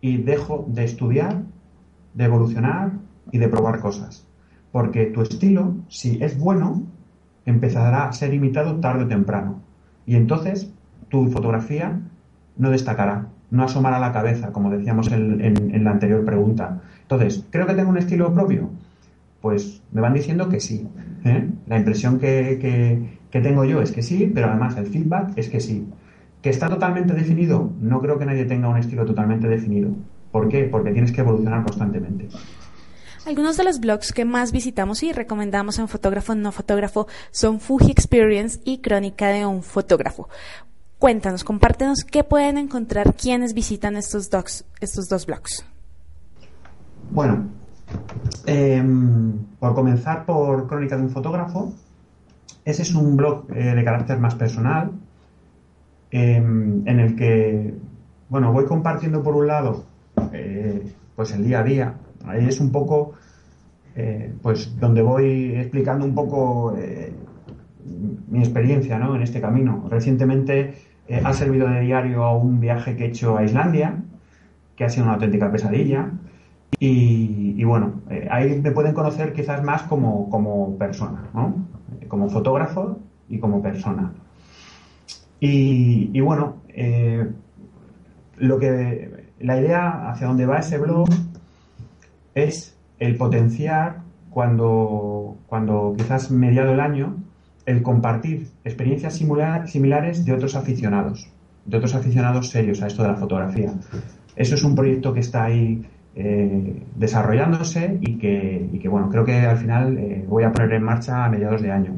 y 0.00 0.16
dejo 0.16 0.64
de 0.66 0.84
estudiar, 0.84 1.42
de 2.14 2.24
evolucionar 2.24 2.92
y 3.30 3.36
de 3.36 3.48
probar 3.48 3.80
cosas. 3.80 4.26
Porque 4.72 5.06
tu 5.06 5.20
estilo, 5.20 5.74
si 5.88 6.22
es 6.22 6.38
bueno, 6.38 6.84
empezará 7.44 8.08
a 8.08 8.12
ser 8.14 8.32
imitado 8.32 8.80
tarde 8.80 9.04
o 9.04 9.08
temprano. 9.08 9.60
Y 10.06 10.16
entonces 10.16 10.72
tu 11.10 11.28
fotografía 11.28 12.00
no 12.56 12.70
destacará, 12.70 13.28
no 13.54 13.64
asomará 13.64 13.98
la 13.98 14.12
cabeza, 14.12 14.52
como 14.52 14.70
decíamos 14.70 15.10
en, 15.12 15.84
la 15.84 15.90
anterior 15.92 16.24
pregunta. 16.24 16.80
Entonces, 17.02 17.46
¿creo 17.50 17.66
que 17.66 17.74
tengo 17.74 17.90
un 17.90 17.98
estilo 17.98 18.34
propio? 18.34 18.68
Pues 19.40 19.80
me 19.92 20.00
van 20.00 20.14
diciendo 20.14 20.48
que 20.48 20.58
sí. 20.58 20.88
¿eh? 21.24 21.48
La 21.66 21.78
impresión 21.78 22.18
que, 22.18 23.18
que 23.30 23.40
tengo 23.40 23.64
yo 23.64 23.80
es 23.80 23.92
que 23.92 24.02
sí, 24.02 24.30
pero 24.34 24.48
además 24.48 24.76
el 24.76 24.86
feedback 24.86 25.32
es 25.36 25.48
que 25.48 25.60
sí. 25.60 25.86
¿Que 26.42 26.50
está 26.50 26.68
totalmente 26.68 27.14
definido? 27.14 27.70
No 27.80 28.00
creo 28.00 28.18
que 28.18 28.26
nadie 28.26 28.44
tenga 28.44 28.68
un 28.68 28.76
estilo 28.76 29.06
totalmente 29.06 29.46
definido. 29.46 29.90
¿Por 30.32 30.48
qué? 30.48 30.64
Porque 30.64 30.90
tienes 30.90 31.12
que 31.12 31.20
evolucionar 31.20 31.62
constantemente. 31.62 32.28
Algunos 33.24 33.56
de 33.56 33.64
los 33.64 33.80
blogs 33.80 34.12
que 34.12 34.24
más 34.24 34.52
visitamos 34.52 35.02
y 35.02 35.12
recomendamos 35.12 35.78
en 35.78 35.88
Fotógrafo 35.88 36.34
No 36.34 36.52
Fotógrafo 36.52 37.06
son 37.30 37.60
Fuji 37.60 37.92
Experience 37.92 38.60
y 38.64 38.78
Crónica 38.78 39.28
de 39.28 39.46
un 39.46 39.62
Fotógrafo. 39.62 40.28
Cuéntanos, 41.04 41.44
compártenos 41.44 42.02
qué 42.02 42.24
pueden 42.24 42.56
encontrar 42.56 43.12
quienes 43.12 43.52
visitan 43.52 43.94
estos, 43.96 44.30
docs, 44.30 44.64
estos 44.80 45.06
dos 45.06 45.26
blogs. 45.26 45.62
Bueno, 47.10 47.44
em, 48.46 49.34
por 49.58 49.74
comenzar 49.74 50.24
por 50.24 50.66
Crónica 50.66 50.96
de 50.96 51.02
un 51.02 51.10
fotógrafo, 51.10 51.74
ese 52.64 52.80
es 52.80 52.94
un 52.94 53.18
blog 53.18 53.44
eh, 53.54 53.74
de 53.74 53.84
carácter 53.84 54.18
más 54.18 54.34
personal, 54.34 54.92
em, 56.10 56.88
en 56.88 56.98
el 56.98 57.14
que, 57.16 57.74
bueno, 58.30 58.50
voy 58.54 58.64
compartiendo 58.64 59.22
por 59.22 59.36
un 59.36 59.46
lado, 59.46 59.84
eh, 60.32 60.90
pues 61.14 61.32
el 61.32 61.44
día 61.44 61.60
a 61.60 61.64
día. 61.64 61.94
Ahí 62.24 62.46
es 62.48 62.60
un 62.60 62.72
poco, 62.72 63.12
eh, 63.94 64.32
pues 64.40 64.74
donde 64.80 65.02
voy 65.02 65.54
explicando 65.54 66.06
un 66.06 66.14
poco 66.14 66.74
mi 68.30 68.38
experiencia, 68.38 68.98
¿no? 68.98 69.14
En 69.14 69.20
este 69.20 69.42
camino. 69.42 69.86
Recientemente 69.90 70.93
ha 71.24 71.32
servido 71.32 71.68
de 71.68 71.80
diario 71.80 72.24
a 72.24 72.36
un 72.36 72.60
viaje 72.60 72.96
que 72.96 73.04
he 73.04 73.08
hecho 73.08 73.36
a 73.36 73.44
Islandia, 73.44 73.96
que 74.76 74.84
ha 74.84 74.88
sido 74.88 75.04
una 75.04 75.14
auténtica 75.14 75.50
pesadilla. 75.50 76.10
Y, 76.78 77.62
bueno, 77.64 78.02
ahí 78.30 78.60
me 78.60 78.70
pueden 78.70 78.94
conocer 78.94 79.32
quizás 79.32 79.62
más 79.62 79.82
como, 79.84 80.28
como 80.28 80.76
persona, 80.76 81.28
¿no? 81.32 81.54
como 82.08 82.28
fotógrafo 82.28 82.98
y 83.28 83.38
como 83.38 83.62
persona. 83.62 84.12
Y, 85.40 86.20
bueno, 86.20 86.56
eh, 86.68 87.28
lo 88.38 88.58
que 88.58 89.30
la 89.40 89.60
idea 89.60 90.10
hacia 90.10 90.26
donde 90.26 90.46
va 90.46 90.58
ese 90.58 90.78
blog 90.78 91.08
es 92.34 92.76
el 92.98 93.16
potenciar 93.16 94.00
cuando, 94.30 95.36
cuando 95.46 95.94
quizás 95.96 96.30
mediado 96.30 96.72
el 96.72 96.80
año, 96.80 97.16
el 97.66 97.82
compartir 97.82 98.48
experiencias 98.64 99.14
similares 99.14 100.24
de 100.24 100.32
otros 100.32 100.54
aficionados, 100.54 101.30
de 101.64 101.76
otros 101.76 101.94
aficionados 101.94 102.50
serios 102.50 102.82
a 102.82 102.86
esto 102.86 103.02
de 103.02 103.08
la 103.08 103.16
fotografía. 103.16 103.72
Eso 104.36 104.54
es 104.54 104.64
un 104.64 104.74
proyecto 104.74 105.12
que 105.12 105.20
está 105.20 105.44
ahí 105.44 105.82
eh, 106.16 106.82
desarrollándose 106.94 107.98
y 108.00 108.18
que, 108.18 108.88
bueno, 108.88 109.08
creo 109.10 109.24
que 109.24 109.34
al 109.34 109.56
final 109.56 109.98
eh, 109.98 110.24
voy 110.28 110.44
a 110.44 110.52
poner 110.52 110.74
en 110.74 110.82
marcha 110.82 111.24
a 111.24 111.28
mediados 111.28 111.62
de 111.62 111.72
año. 111.72 111.92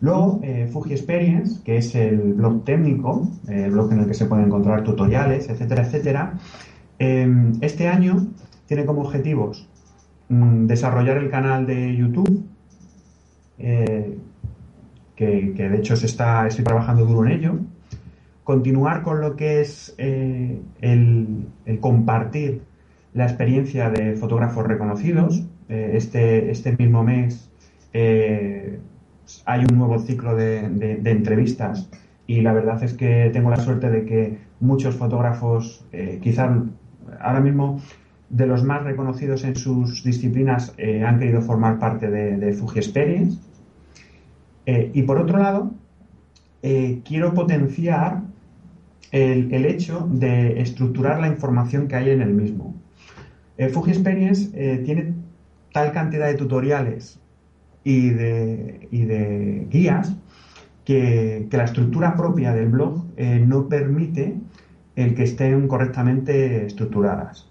Luego, 0.00 0.40
eh, 0.42 0.68
Fuji 0.70 0.92
Experience, 0.92 1.62
que 1.64 1.78
es 1.78 1.94
el 1.94 2.34
blog 2.34 2.64
técnico, 2.64 3.28
el 3.48 3.70
blog 3.70 3.92
en 3.92 4.00
el 4.00 4.06
que 4.06 4.14
se 4.14 4.26
pueden 4.26 4.46
encontrar 4.46 4.84
tutoriales, 4.84 5.48
etcétera, 5.48 5.82
etcétera. 5.82 6.34
este 6.98 7.88
año 7.88 8.28
tiene 8.66 8.86
como 8.86 9.02
objetivos 9.02 9.68
mm, 10.28 10.66
desarrollar 10.66 11.18
el 11.18 11.30
canal 11.30 11.66
de 11.66 11.96
YouTube, 11.96 12.44
que, 15.16 15.52
de 15.56 15.76
hecho 15.76 15.96
se 15.96 16.06
está, 16.06 16.46
estoy 16.46 16.64
trabajando 16.64 17.04
duro 17.06 17.26
en 17.26 17.32
ello, 17.32 17.54
continuar 18.42 19.02
con 19.02 19.20
lo 19.20 19.36
que 19.36 19.60
es 19.60 19.94
el, 19.98 20.60
el 20.80 21.80
compartir 21.80 22.62
la 23.14 23.24
experiencia 23.24 23.88
de 23.90 24.16
fotógrafos 24.16 24.66
reconocidos. 24.66 25.44
Eh, 25.68 25.92
este, 25.94 26.50
este 26.50 26.76
mismo 26.76 27.02
mes 27.02 27.50
eh, 27.94 28.78
hay 29.46 29.60
un 29.60 29.78
nuevo 29.78 29.98
ciclo 30.00 30.36
de, 30.36 31.00
entrevistas 31.04 31.88
y 32.26 32.42
la 32.42 32.52
verdad 32.52 32.82
es 32.82 32.92
que 32.92 33.30
tengo 33.32 33.48
la 33.50 33.56
suerte 33.56 33.88
de 33.88 34.04
que 34.04 34.38
muchos 34.60 34.96
fotógrafos, 34.96 35.86
eh, 35.92 36.18
quizás 36.22 36.50
ahora 37.20 37.40
mismo 37.40 37.80
de 38.28 38.46
los 38.46 38.64
más 38.64 38.82
reconocidos 38.82 39.44
en 39.44 39.54
sus 39.54 40.02
disciplinas, 40.02 40.74
han 41.06 41.18
querido 41.18 41.40
formar 41.40 41.78
parte 41.78 42.10
de, 42.10 42.52
Fuji 42.52 42.78
Experience. 42.78 43.38
Y 44.66 45.02
por 45.02 45.18
otro 45.18 45.38
lado, 45.38 45.72
quiero 47.04 47.34
potenciar 47.34 48.22
el, 49.14 49.64
hecho 49.64 50.08
de 50.10 50.60
estructurar 50.60 51.20
la 51.20 51.28
información 51.28 51.86
que 51.86 51.94
hay 51.94 52.10
en 52.10 52.20
el 52.20 52.34
mismo. 52.34 52.74
Eh, 53.56 53.68
Fuji 53.68 53.92
Experience 53.92 54.50
eh, 54.54 54.78
tiene 54.78 55.14
tal 55.72 55.92
cantidad 55.92 56.26
de 56.26 56.34
tutoriales 56.34 57.20
y 57.84 58.10
de, 58.10 59.66
guías 59.70 60.16
que, 60.84 61.46
la 61.50 61.64
estructura 61.64 62.16
propia 62.16 62.52
del 62.52 62.68
blog 62.68 63.04
eh, 63.16 63.42
no 63.46 63.68
permite 63.68 64.34
el 64.96 65.14
que 65.14 65.24
estén 65.24 65.68
correctamente 65.68 66.66
estructuradas. 66.66 67.48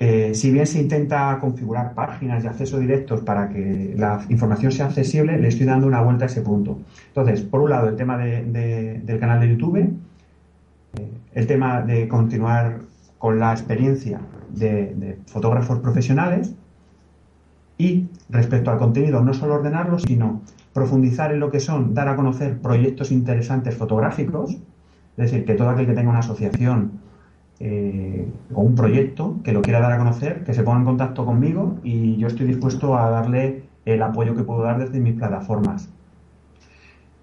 Si 0.00 0.50
bien 0.50 0.66
se 0.66 0.80
intenta 0.80 1.38
configurar 1.38 1.92
páginas 1.92 2.42
de 2.42 2.48
acceso 2.48 2.78
directos 2.78 3.20
para 3.20 3.50
que 3.50 3.94
la 3.98 4.24
información 4.30 4.72
sea 4.72 4.86
accesible, 4.86 5.38
le 5.38 5.48
estoy 5.48 5.66
dando 5.66 5.86
una 5.86 6.00
vuelta 6.00 6.24
a 6.24 6.28
ese 6.28 6.40
punto. 6.40 6.78
Entonces, 7.08 7.42
por 7.42 7.60
un 7.60 7.68
lado, 7.68 7.90
el 7.90 7.96
tema 7.96 8.16
del 8.16 9.18
canal 9.20 9.40
de 9.40 9.48
YouTube, 9.50 9.94
el 11.34 11.46
tema 11.46 11.82
de 11.82 12.08
continuar 12.08 12.80
con 13.18 13.38
la 13.38 13.52
experiencia 13.52 14.20
de, 14.48 15.18
fotógrafos 15.26 15.78
profesionales 15.80 16.54
y 17.76 18.08
respecto 18.30 18.70
al 18.70 18.78
contenido, 18.78 19.22
no 19.22 19.34
solo 19.34 19.54
ordenarlo, 19.54 19.98
sino 19.98 20.40
profundizar 20.72 21.32
en 21.32 21.40
lo 21.40 21.50
que 21.50 21.60
son, 21.60 21.92
dar 21.94 22.08
a 22.08 22.16
conocer 22.16 22.58
proyectos 22.58 23.10
interesantes 23.10 23.76
fotográficos, 23.76 24.52
es 24.52 24.60
decir, 25.16 25.44
que 25.44 25.54
todo 25.54 25.68
aquel 25.68 25.86
que 25.86 25.92
tenga 25.92 26.10
una 26.10 26.20
asociación 26.20 26.92
eh, 27.60 28.26
o 28.52 28.60
un 28.62 28.74
proyecto 28.74 29.36
que 29.44 29.52
lo 29.52 29.62
quiera 29.62 29.80
dar 29.80 29.92
a 29.92 29.98
conocer, 29.98 30.44
que 30.44 30.54
se 30.54 30.62
ponga 30.62 30.78
en 30.78 30.84
contacto 30.84 31.24
conmigo 31.24 31.76
y 31.84 32.16
yo 32.16 32.26
estoy 32.26 32.46
dispuesto 32.46 32.96
a 32.96 33.10
darle 33.10 33.64
el 33.84 34.02
apoyo 34.02 34.34
que 34.34 34.42
puedo 34.42 34.62
dar 34.62 34.78
desde 34.78 34.98
mis 35.00 35.14
plataformas. 35.14 35.90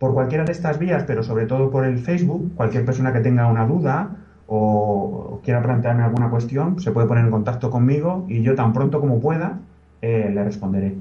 Por 0.00 0.14
cualquiera 0.14 0.44
de 0.44 0.52
estas 0.52 0.78
vías, 0.78 1.04
pero 1.06 1.22
sobre 1.22 1.46
todo 1.46 1.70
por 1.70 1.86
el 1.86 1.98
Facebook, 2.00 2.52
cualquier 2.56 2.84
persona 2.84 3.12
que 3.12 3.20
tenga 3.20 3.46
una 3.46 3.66
duda 3.66 4.16
o 4.48 5.40
quiera 5.44 5.62
plantearme 5.62 6.02
alguna 6.02 6.28
cuestión, 6.28 6.80
se 6.80 6.90
puede 6.90 7.06
poner 7.06 7.24
en 7.24 7.30
contacto 7.30 7.70
conmigo 7.70 8.26
y 8.28 8.42
yo 8.42 8.56
tan 8.56 8.72
pronto 8.72 9.00
como 9.00 9.20
pueda 9.20 9.60
eh, 10.02 10.30
le 10.34 10.44
responderé. 10.44 10.96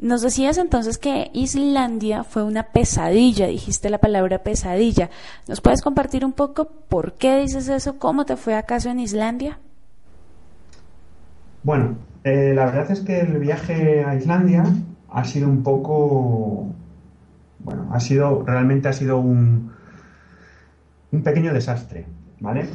Nos 0.00 0.22
decías 0.22 0.56
entonces 0.58 0.98
que 0.98 1.30
Islandia 1.34 2.24
fue 2.24 2.42
una 2.42 2.64
pesadilla, 2.64 3.46
dijiste 3.46 3.90
la 3.90 3.98
palabra 3.98 4.42
pesadilla. 4.42 5.10
¿Nos 5.46 5.60
puedes 5.60 5.82
compartir 5.82 6.24
un 6.24 6.32
poco 6.32 6.70
por 6.88 7.14
qué 7.14 7.38
dices 7.40 7.68
eso? 7.68 7.98
¿Cómo 7.98 8.24
te 8.24 8.36
fue 8.36 8.54
acaso 8.54 8.88
en 8.88 9.00
Islandia? 9.00 9.58
Bueno, 11.62 11.96
eh, 12.24 12.52
la 12.54 12.66
verdad 12.66 12.90
es 12.90 13.00
que 13.00 13.20
el 13.20 13.38
viaje 13.38 14.04
a 14.04 14.14
Islandia 14.14 14.64
ha 15.10 15.24
sido 15.24 15.48
un 15.48 15.62
poco, 15.62 16.66
bueno, 17.58 17.88
ha 17.92 18.00
sido, 18.00 18.42
realmente 18.46 18.88
ha 18.88 18.92
sido 18.94 19.18
un, 19.18 19.70
un 21.12 21.22
pequeño 21.22 21.52
desastre, 21.52 22.06
¿vale? 22.40 22.68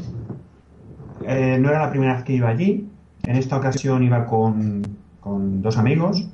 Eh, 1.24 1.58
no 1.60 1.70
era 1.70 1.80
la 1.80 1.90
primera 1.90 2.16
vez 2.16 2.24
que 2.24 2.34
iba 2.34 2.50
allí. 2.50 2.90
En 3.24 3.36
esta 3.38 3.58
ocasión 3.58 4.04
iba 4.04 4.26
con, 4.26 4.84
dos 5.24 5.78
amigos. 5.78 6.30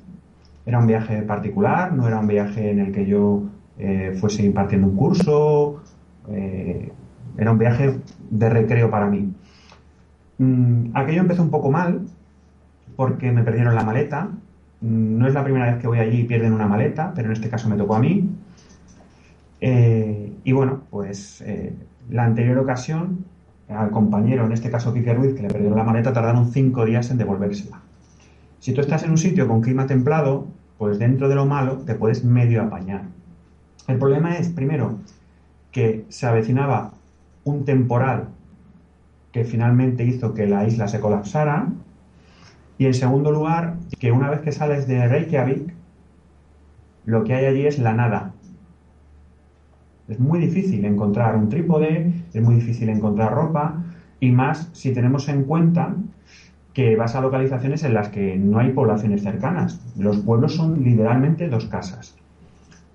Era 0.65 0.79
un 0.79 0.87
viaje 0.87 1.21
particular, 1.23 1.93
no 1.93 2.07
era 2.07 2.19
un 2.19 2.27
viaje 2.27 2.71
en 2.71 2.79
el 2.79 2.91
que 2.91 3.05
yo 3.05 3.43
eh, 3.77 4.15
fuese 4.19 4.45
impartiendo 4.45 4.87
un 4.87 4.95
curso. 4.95 5.81
Eh, 6.29 6.91
era 7.37 7.51
un 7.51 7.57
viaje 7.57 7.99
de 8.29 8.49
recreo 8.49 8.89
para 8.91 9.07
mí. 9.07 9.33
Mm, 10.37 10.91
aquello 10.93 11.21
empezó 11.21 11.41
un 11.41 11.49
poco 11.49 11.71
mal 11.71 12.01
porque 12.95 13.31
me 13.31 13.43
perdieron 13.43 13.73
la 13.73 13.83
maleta. 13.83 14.29
Mm, 14.81 15.17
no 15.17 15.27
es 15.27 15.33
la 15.33 15.43
primera 15.43 15.65
vez 15.65 15.81
que 15.81 15.87
voy 15.87 15.99
allí 15.99 16.21
y 16.21 16.23
pierden 16.25 16.53
una 16.53 16.67
maleta, 16.67 17.11
pero 17.15 17.27
en 17.27 17.33
este 17.33 17.49
caso 17.49 17.69
me 17.69 17.75
tocó 17.75 17.95
a 17.95 17.99
mí. 17.99 18.29
y 20.43 20.51
bueno, 20.53 20.81
pues 20.89 21.41
eh, 21.41 21.73
la 22.09 22.25
anterior 22.25 22.57
ocasión, 22.57 23.25
al 23.69 23.91
compañero, 23.91 24.45
en 24.45 24.51
este 24.51 24.69
caso 24.69 24.93
Quique 24.93 25.13
Ruiz, 25.13 25.35
que 25.35 25.43
le 25.43 25.49
perdió 25.49 25.75
la 25.75 25.83
maleta, 25.83 26.13
tardaron 26.13 26.51
cinco 26.51 26.85
días 26.85 27.09
en 27.11 27.17
devolvérsela. 27.17 27.79
Si 28.61 28.73
tú 28.73 28.81
estás 28.81 29.01
en 29.01 29.09
un 29.09 29.17
sitio 29.17 29.47
con 29.47 29.61
clima 29.61 29.87
templado, 29.87 30.45
pues 30.77 30.99
dentro 30.99 31.27
de 31.27 31.33
lo 31.33 31.47
malo 31.47 31.77
te 31.77 31.95
puedes 31.95 32.23
medio 32.23 32.61
apañar. 32.61 33.05
El 33.87 33.97
problema 33.97 34.37
es, 34.37 34.49
primero, 34.49 34.99
que 35.71 36.05
se 36.09 36.27
avecinaba 36.27 36.93
un 37.43 37.65
temporal 37.65 38.27
que 39.31 39.45
finalmente 39.45 40.03
hizo 40.03 40.35
que 40.35 40.45
la 40.45 40.67
isla 40.67 40.87
se 40.87 40.99
colapsara. 40.99 41.69
Y 42.77 42.85
en 42.85 42.93
segundo 42.93 43.31
lugar, 43.31 43.77
que 43.99 44.11
una 44.11 44.29
vez 44.29 44.41
que 44.41 44.51
sales 44.51 44.87
de 44.87 45.07
Reykjavik, 45.07 45.73
lo 47.05 47.23
que 47.23 47.33
hay 47.33 47.45
allí 47.45 47.65
es 47.65 47.79
la 47.79 47.93
nada. 47.93 48.33
Es 50.07 50.19
muy 50.19 50.37
difícil 50.37 50.85
encontrar 50.85 51.35
un 51.35 51.49
trípode, 51.49 52.13
es 52.31 52.43
muy 52.43 52.53
difícil 52.53 52.89
encontrar 52.89 53.33
ropa, 53.33 53.83
y 54.19 54.29
más 54.29 54.69
si 54.73 54.93
tenemos 54.93 55.29
en 55.29 55.45
cuenta 55.45 55.95
que 56.73 56.95
vas 56.95 57.15
a 57.15 57.21
localizaciones 57.21 57.83
en 57.83 57.93
las 57.93 58.09
que 58.09 58.37
no 58.37 58.59
hay 58.59 58.71
poblaciones 58.71 59.23
cercanas. 59.23 59.81
Los 59.97 60.17
pueblos 60.17 60.55
son 60.55 60.83
literalmente 60.83 61.49
dos 61.49 61.65
casas. 61.65 62.15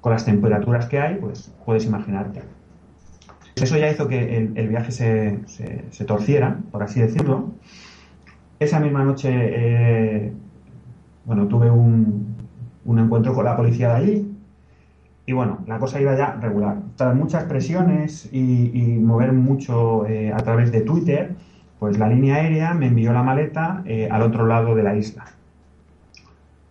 Con 0.00 0.12
las 0.12 0.24
temperaturas 0.24 0.86
que 0.86 0.98
hay, 0.98 1.16
pues 1.16 1.52
puedes 1.64 1.84
imaginarte. 1.84 2.42
Eso 3.56 3.78
ya 3.78 3.90
hizo 3.90 4.06
que 4.06 4.36
el, 4.54 4.68
viaje 4.68 4.92
se, 4.92 6.04
torciera, 6.04 6.58
por 6.70 6.82
así 6.82 7.00
decirlo. 7.00 7.52
Esa 8.58 8.80
misma 8.80 9.04
noche, 9.04 9.30
eh, 9.32 10.32
bueno, 11.24 11.46
tuve 11.48 11.70
un, 11.70 12.36
encuentro 12.86 13.34
con 13.34 13.44
la 13.44 13.56
policía 13.56 13.88
de 13.88 13.94
allí. 13.94 14.32
Y 15.26 15.32
bueno, 15.32 15.58
la 15.66 15.78
cosa 15.78 16.00
iba 16.00 16.16
ya 16.16 16.34
regular. 16.40 16.78
Tras 16.96 17.14
muchas 17.14 17.44
presiones 17.44 18.28
y, 18.32 18.98
mover 19.00 19.32
mucho 19.32 20.06
eh, 20.06 20.32
a 20.32 20.38
través 20.38 20.70
de 20.70 20.82
Twitter, 20.82 21.34
pues 21.78 21.98
la 21.98 22.08
línea 22.08 22.36
aérea 22.36 22.74
me 22.74 22.86
envió 22.86 23.12
la 23.12 23.22
maleta 23.22 23.82
eh, 23.84 24.08
al 24.10 24.22
otro 24.22 24.46
lado 24.46 24.74
de 24.74 24.82
la 24.82 24.96
isla. 24.96 25.24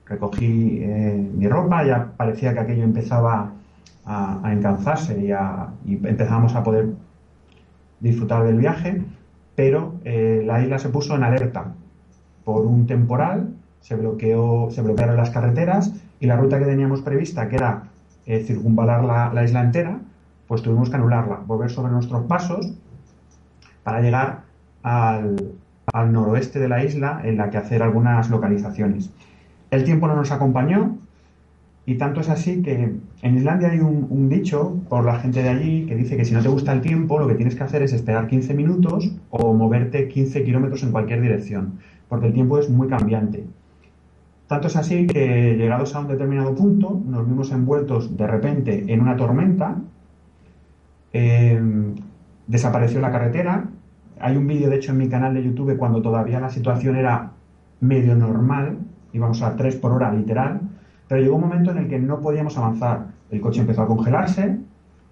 Recogí 0.06 0.86
mi 1.36 1.48
ropa, 1.48 1.84
ya 1.84 2.12
parecía 2.16 2.54
que 2.54 2.60
aquello 2.60 2.84
empezaba 2.84 3.54
a, 4.06 4.40
a 4.44 4.54
y, 5.86 5.94
empezamos 6.08 6.56
a 6.56 6.64
poder 6.64 6.90
disfrutar 8.00 8.44
del 8.44 8.58
viaje, 8.58 9.02
pero 9.56 9.96
eh, 10.04 10.44
la 10.46 10.62
isla 10.62 10.78
se 10.80 10.90
puso 10.90 11.16
en 11.16 11.24
alerta 11.24 11.74
por 12.44 12.66
un 12.66 12.86
temporal, 12.86 13.54
se, 13.80 13.96
bloqueó, 13.96 14.70
se 14.70 14.82
bloquearon 14.82 15.18
las 15.18 15.32
carreteras 15.32 15.94
y 16.20 16.28
la 16.28 16.38
ruta 16.38 16.60
que 16.60 16.66
teníamos 16.66 17.02
prevista, 17.02 17.50
que 17.50 17.56
era 17.56 17.84
eh, 18.26 18.44
circunvalar 18.44 19.34
la, 19.34 19.44
isla 19.44 19.62
entera, 19.62 20.00
pues 20.48 20.62
tuvimos 20.62 20.90
que 20.90 20.96
anularla, 20.96 21.42
volver 21.46 21.72
sobre 21.72 21.92
nuestros 21.92 22.24
pasos 22.26 22.74
para 23.84 24.02
llegar 24.02 24.45
al, 24.86 25.36
noroeste 26.12 26.60
de 26.60 26.70
la 26.70 26.84
isla 26.84 27.22
en 27.24 27.38
la 27.38 27.50
que 27.50 27.58
hacer 27.58 27.82
algunas 27.82 28.30
localizaciones. 28.30 29.12
El 29.72 29.84
tiempo 29.84 30.08
no 30.08 30.16
nos 30.16 30.32
acompañó, 30.32 30.98
y 31.88 31.96
tanto 31.96 32.22
es 32.22 32.30
así 32.30 32.62
que 32.62 32.96
en 33.22 33.38
Islandia 33.38 33.70
hay 33.70 33.80
un, 33.80 34.30
dicho 34.30 34.80
por 34.90 35.06
la 35.06 35.20
gente 35.20 35.44
de 35.44 35.50
allí 35.50 35.86
que 35.86 35.96
dice 35.96 36.18
que 36.18 36.26
si 36.26 36.34
no 36.34 36.42
te 36.42 36.50
gusta 36.50 36.74
el 36.74 36.82
tiempo, 36.82 37.20
lo 37.20 37.28
que 37.28 37.36
tienes 37.36 37.56
que 37.56 37.64
hacer 37.64 37.84
es 37.84 37.94
esperar 37.94 38.28
15 38.28 38.54
minutos 38.54 39.12
o 39.30 39.54
moverte 39.54 40.08
15 40.08 40.44
kilómetros 40.44 40.84
en 40.84 40.92
cualquier 40.92 41.22
dirección, 41.22 41.80
porque 42.10 42.28
el 42.28 42.34
tiempo 42.34 42.58
es 42.58 42.70
muy 42.70 42.88
cambiante. 42.88 43.44
Tanto 44.48 44.68
es 44.68 44.76
así 44.76 45.08
que 45.08 45.56
llegados 45.58 45.96
a 45.96 46.02
un 46.02 46.08
determinado 46.08 46.54
punto, 46.54 47.02
nos 47.08 47.28
vimos 47.28 47.52
envueltos 47.52 48.16
de 48.16 48.28
repente 48.28 48.86
en 48.88 49.02
una 49.02 49.16
tormenta, 49.16 49.78
eh, 51.14 51.60
desapareció 52.48 53.00
la 53.00 53.12
carretera. 53.12 53.70
Hay 54.20 54.38
un 54.38 54.48
vídeo, 54.48 54.70
de 54.70 54.78
hecho, 54.78 54.92
en 54.92 54.98
mi 55.00 55.10
canal 55.10 55.34
de 55.34 55.44
YouTube 55.44 55.78
cuando 55.78 56.02
todavía 56.02 56.40
la 56.40 56.50
situación 56.50 56.96
era 56.96 57.32
medio 57.80 58.16
normal, 58.16 58.78
íbamos 59.14 59.42
a 59.42 59.56
3 59.56 59.76
por 59.78 59.92
hora 59.92 60.12
literal 60.14 60.62
pero 61.08 61.22
llegó 61.22 61.36
un 61.36 61.42
momento 61.42 61.72
en 61.72 61.78
el 61.78 61.88
que 61.88 62.00
no 62.00 62.20
podíamos 62.20 62.58
avanzar. 62.58 63.08
El 63.30 63.42
coche 63.42 63.62
empezó 63.62 63.84
a 63.84 63.88
congelarse, 63.88 64.58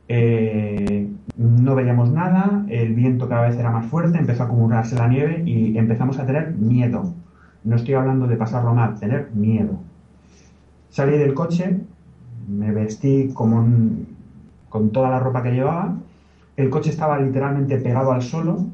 eh, 0.07 1.09
no 1.37 1.75
veíamos 1.75 2.11
nada, 2.11 2.65
el 2.69 2.93
viento 2.93 3.27
cada 3.27 3.47
vez 3.47 3.57
era 3.57 3.71
más 3.71 3.85
fuerte, 3.85 4.17
empezó 4.17 4.43
a 4.43 4.45
acumularse 4.47 4.95
la 4.95 5.07
nieve 5.07 5.43
y 5.45 5.77
empezamos 5.77 6.19
a 6.19 6.25
tener 6.25 6.51
miedo. 6.53 7.13
No 7.63 7.75
estoy 7.75 7.93
hablando 7.93 8.27
de 8.27 8.35
pasarlo 8.35 8.73
mal, 8.73 8.99
tener 8.99 9.29
miedo. 9.33 9.79
Salí 10.89 11.17
del 11.17 11.33
coche, 11.33 11.79
me 12.47 12.71
vestí 12.71 13.31
como 13.33 13.65
con 14.69 14.89
toda 14.91 15.09
la 15.09 15.19
ropa 15.19 15.41
que 15.43 15.51
llevaba. 15.51 15.95
El 16.55 16.69
coche 16.69 16.89
estaba 16.89 17.19
literalmente 17.19 17.77
pegado 17.77 18.11
al 18.11 18.21
suelo, 18.21 18.67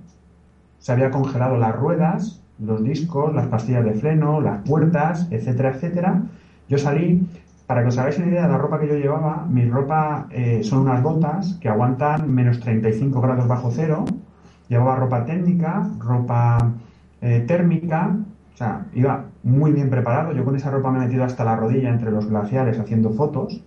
se 0.79 0.91
había 0.91 1.11
congelado 1.11 1.57
las 1.57 1.75
ruedas, 1.75 2.41
los 2.59 2.83
discos, 2.83 3.33
las 3.33 3.47
pastillas 3.47 3.85
de 3.85 3.93
freno, 3.93 4.41
las 4.41 4.59
puertas, 4.67 5.27
etcétera, 5.31 5.71
etcétera. 5.71 6.23
Yo 6.67 6.77
salí, 6.77 7.27
para 7.67 7.81
que 7.81 7.89
os 7.89 7.97
hagáis 7.97 8.17
una 8.17 8.27
idea 8.27 8.43
de 8.43 8.49
la 8.49 8.57
ropa 8.57 8.79
que 8.79 8.87
yo 8.87 8.95
llevaba, 8.95 9.45
mi 9.49 9.65
ropa 9.69 10.27
eh, 10.31 10.61
son 10.63 10.79
unas 10.79 11.01
botas 11.03 11.57
que 11.61 11.69
aguantan 11.69 12.33
menos 12.33 12.59
35 12.59 13.21
grados 13.21 13.47
bajo 13.47 13.71
cero. 13.71 14.05
Llevaba 14.67 14.95
ropa 14.95 15.25
técnica, 15.25 15.89
ropa 15.99 16.71
eh, 17.21 17.43
térmica, 17.47 18.15
o 18.53 18.57
sea, 18.57 18.85
iba 18.93 19.25
muy 19.43 19.71
bien 19.71 19.89
preparado. 19.89 20.33
Yo 20.33 20.43
con 20.45 20.55
esa 20.55 20.71
ropa 20.71 20.91
me 20.91 20.99
he 20.99 21.07
metido 21.07 21.23
hasta 21.23 21.43
la 21.43 21.55
rodilla 21.55 21.89
entre 21.89 22.11
los 22.11 22.27
glaciares 22.27 22.79
haciendo 22.79 23.11
fotos. 23.11 23.61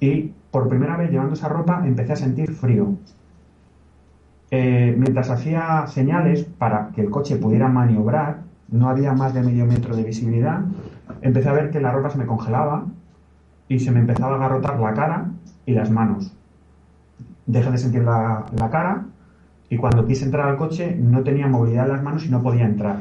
Y 0.00 0.32
por 0.50 0.68
primera 0.68 0.96
vez 0.96 1.10
llevando 1.10 1.34
esa 1.34 1.48
ropa 1.48 1.82
empecé 1.86 2.12
a 2.12 2.16
sentir 2.16 2.52
frío. 2.52 2.94
Eh, 4.50 4.94
mientras 4.96 5.30
hacía 5.30 5.86
señales 5.88 6.44
para 6.44 6.90
que 6.94 7.00
el 7.00 7.10
coche 7.10 7.36
pudiera 7.36 7.68
maniobrar, 7.68 8.42
no 8.68 8.88
había 8.88 9.12
más 9.12 9.34
de 9.34 9.42
medio 9.42 9.66
metro 9.66 9.96
de 9.96 10.04
visibilidad, 10.04 10.60
empecé 11.22 11.48
a 11.48 11.52
ver 11.52 11.70
que 11.70 11.80
la 11.80 11.92
ropa 11.92 12.10
se 12.10 12.18
me 12.18 12.26
congelaba 12.26 12.84
y 13.68 13.80
se 13.80 13.90
me 13.90 14.00
empezaba 14.00 14.34
a 14.34 14.36
agarrotar 14.36 14.78
la 14.78 14.94
cara 14.94 15.26
y 15.64 15.72
las 15.72 15.90
manos. 15.90 16.32
Dejé 17.46 17.70
de 17.70 17.78
sentir 17.78 18.02
la, 18.02 18.46
cara 18.70 19.04
y 19.68 19.76
cuando 19.76 20.06
quise 20.06 20.24
entrar 20.24 20.48
al 20.48 20.56
coche 20.56 20.96
no 20.96 21.22
tenía 21.22 21.46
movilidad 21.48 21.86
en 21.86 21.92
las 21.92 22.02
manos 22.02 22.24
y 22.26 22.28
no 22.28 22.42
podía 22.42 22.64
entrar. 22.64 22.98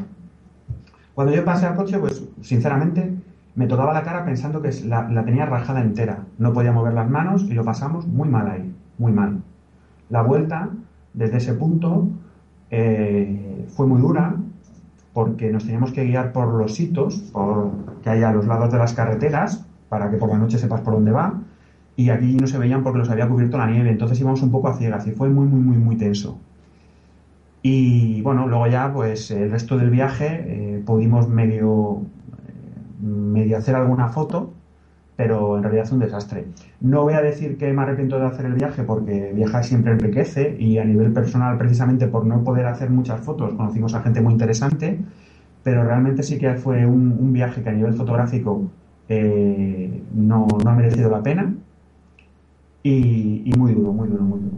Cuando 1.13 1.33
yo 1.33 1.45
pasé 1.45 1.65
al 1.65 1.75
coche, 1.75 1.97
pues 1.97 2.23
sinceramente 2.41 3.13
me 3.55 3.67
tocaba 3.67 3.93
la 3.93 4.03
cara 4.03 4.25
pensando 4.25 4.61
que 4.61 4.71
la, 4.85 5.23
tenía 5.23 5.45
rajada 5.45 5.81
entera. 5.81 6.19
No 6.37 6.53
podía 6.53 6.71
mover 6.71 6.93
las 6.93 7.09
manos 7.09 7.43
y 7.43 7.53
lo 7.53 7.63
pasamos 7.63 8.05
muy 8.05 8.27
mal 8.27 8.49
ahí, 8.49 8.75
muy 8.97 9.11
mal. 9.13 9.41
La 10.09 10.21
vuelta 10.21 10.69
desde 11.15 11.37
ese 11.37 11.53
punto 11.53 12.07
eh, 12.69 13.65
fue 13.69 13.87
muy 13.87 14.01
dura, 14.01 14.35
porque 15.13 15.49
nos 15.51 15.63
teníamos 15.63 15.91
que 15.91 16.03
guiar 16.03 16.33
por 16.33 16.53
los 16.53 16.79
hitos 16.79 17.15
por, 17.31 17.71
que 18.03 18.09
hay 18.09 18.23
a 18.23 18.31
los 18.31 18.45
lados 18.45 18.71
de 18.71 18.77
las 18.77 18.93
carreteras 18.93 19.65
para 19.87 20.11
que 20.11 20.17
por 20.17 20.29
la 20.29 20.37
noche 20.37 20.57
sepas 20.57 20.81
por 20.81 20.93
dónde 20.93 21.11
va 21.11 21.39
y 21.95 22.09
aquí 22.09 22.35
no 22.35 22.47
se 22.47 22.57
veían 22.57 22.83
porque 22.83 22.99
los 22.99 23.09
había 23.09 23.27
cubierto 23.27 23.57
la 23.57 23.67
nieve, 23.67 23.89
entonces 23.89 24.19
íbamos 24.19 24.41
un 24.41 24.51
poco 24.51 24.67
a 24.67 24.73
ciegas 24.73 25.07
y 25.07 25.11
fue 25.11 25.29
muy, 25.29 25.47
muy, 25.47 25.61
muy, 25.61 25.77
muy 25.77 25.95
tenso. 25.95 26.37
Y 27.61 28.21
bueno, 28.21 28.47
luego 28.47 28.67
ya 28.67 28.91
pues 28.93 29.31
el 29.31 29.49
resto 29.49 29.77
del 29.77 29.89
viaje 29.89 30.43
eh, 30.45 30.83
pudimos 30.85 31.29
medio, 31.29 32.01
eh, 32.47 33.05
medio 33.05 33.57
hacer 33.57 33.75
alguna 33.75 34.09
foto, 34.09 34.53
pero 35.15 35.57
en 35.57 35.63
realidad 35.63 35.85
es 35.85 35.91
un 35.91 35.99
desastre. 35.99 36.45
No 36.81 37.03
voy 37.03 37.13
a 37.13 37.21
decir 37.21 37.57
que 37.57 37.71
me 37.71 37.81
arrepiento 37.81 38.19
de 38.19 38.25
hacer 38.25 38.45
el 38.45 38.53
viaje 38.53 38.83
porque 38.83 39.31
viajar 39.33 39.63
siempre 39.63 39.93
enriquece 39.93 40.55
y 40.59 40.77
a 40.77 40.85
nivel 40.85 41.13
personal 41.13 41.57
precisamente 41.57 42.07
por 42.07 42.25
no 42.25 42.43
poder 42.43 42.65
hacer 42.65 42.89
muchas 42.89 43.21
fotos 43.21 43.53
conocimos 43.53 43.93
a 43.93 44.01
gente 44.01 44.21
muy 44.21 44.33
interesante, 44.33 44.99
pero 45.63 45.83
realmente 45.83 46.21
sí 46.23 46.37
que 46.37 46.55
fue 46.55 46.85
un, 46.85 47.31
viaje 47.31 47.63
que 47.63 47.69
a 47.69 47.73
nivel 47.73 47.93
fotográfico 47.93 48.69
eh, 49.07 50.01
no, 50.13 50.47
ha 50.65 50.73
merecido 50.73 51.09
la 51.09 51.23
pena 51.23 51.53
y, 52.83 53.51
muy 53.57 53.73
duro, 53.73 53.93
muy 53.93 54.07
duro, 54.07 54.23
muy 54.23 54.39
duro. 54.39 54.57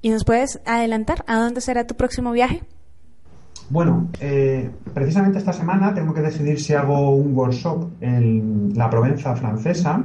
¿Y 0.00 0.10
nos 0.10 0.24
puedes 0.24 0.60
adelantar 0.66 1.24
a 1.26 1.38
dónde 1.38 1.60
será 1.60 1.86
tu 1.86 1.96
próximo 1.96 2.30
viaje? 2.30 2.62
Bueno, 3.70 4.08
eh, 4.20 4.70
precisamente 4.92 5.38
esta 5.38 5.52
semana 5.52 5.94
tengo 5.94 6.12
que 6.12 6.20
decidir 6.20 6.60
si 6.60 6.74
hago 6.74 7.16
un 7.16 7.34
workshop 7.34 7.92
en 8.00 8.72
la 8.76 8.90
Provenza 8.90 9.34
francesa 9.36 10.02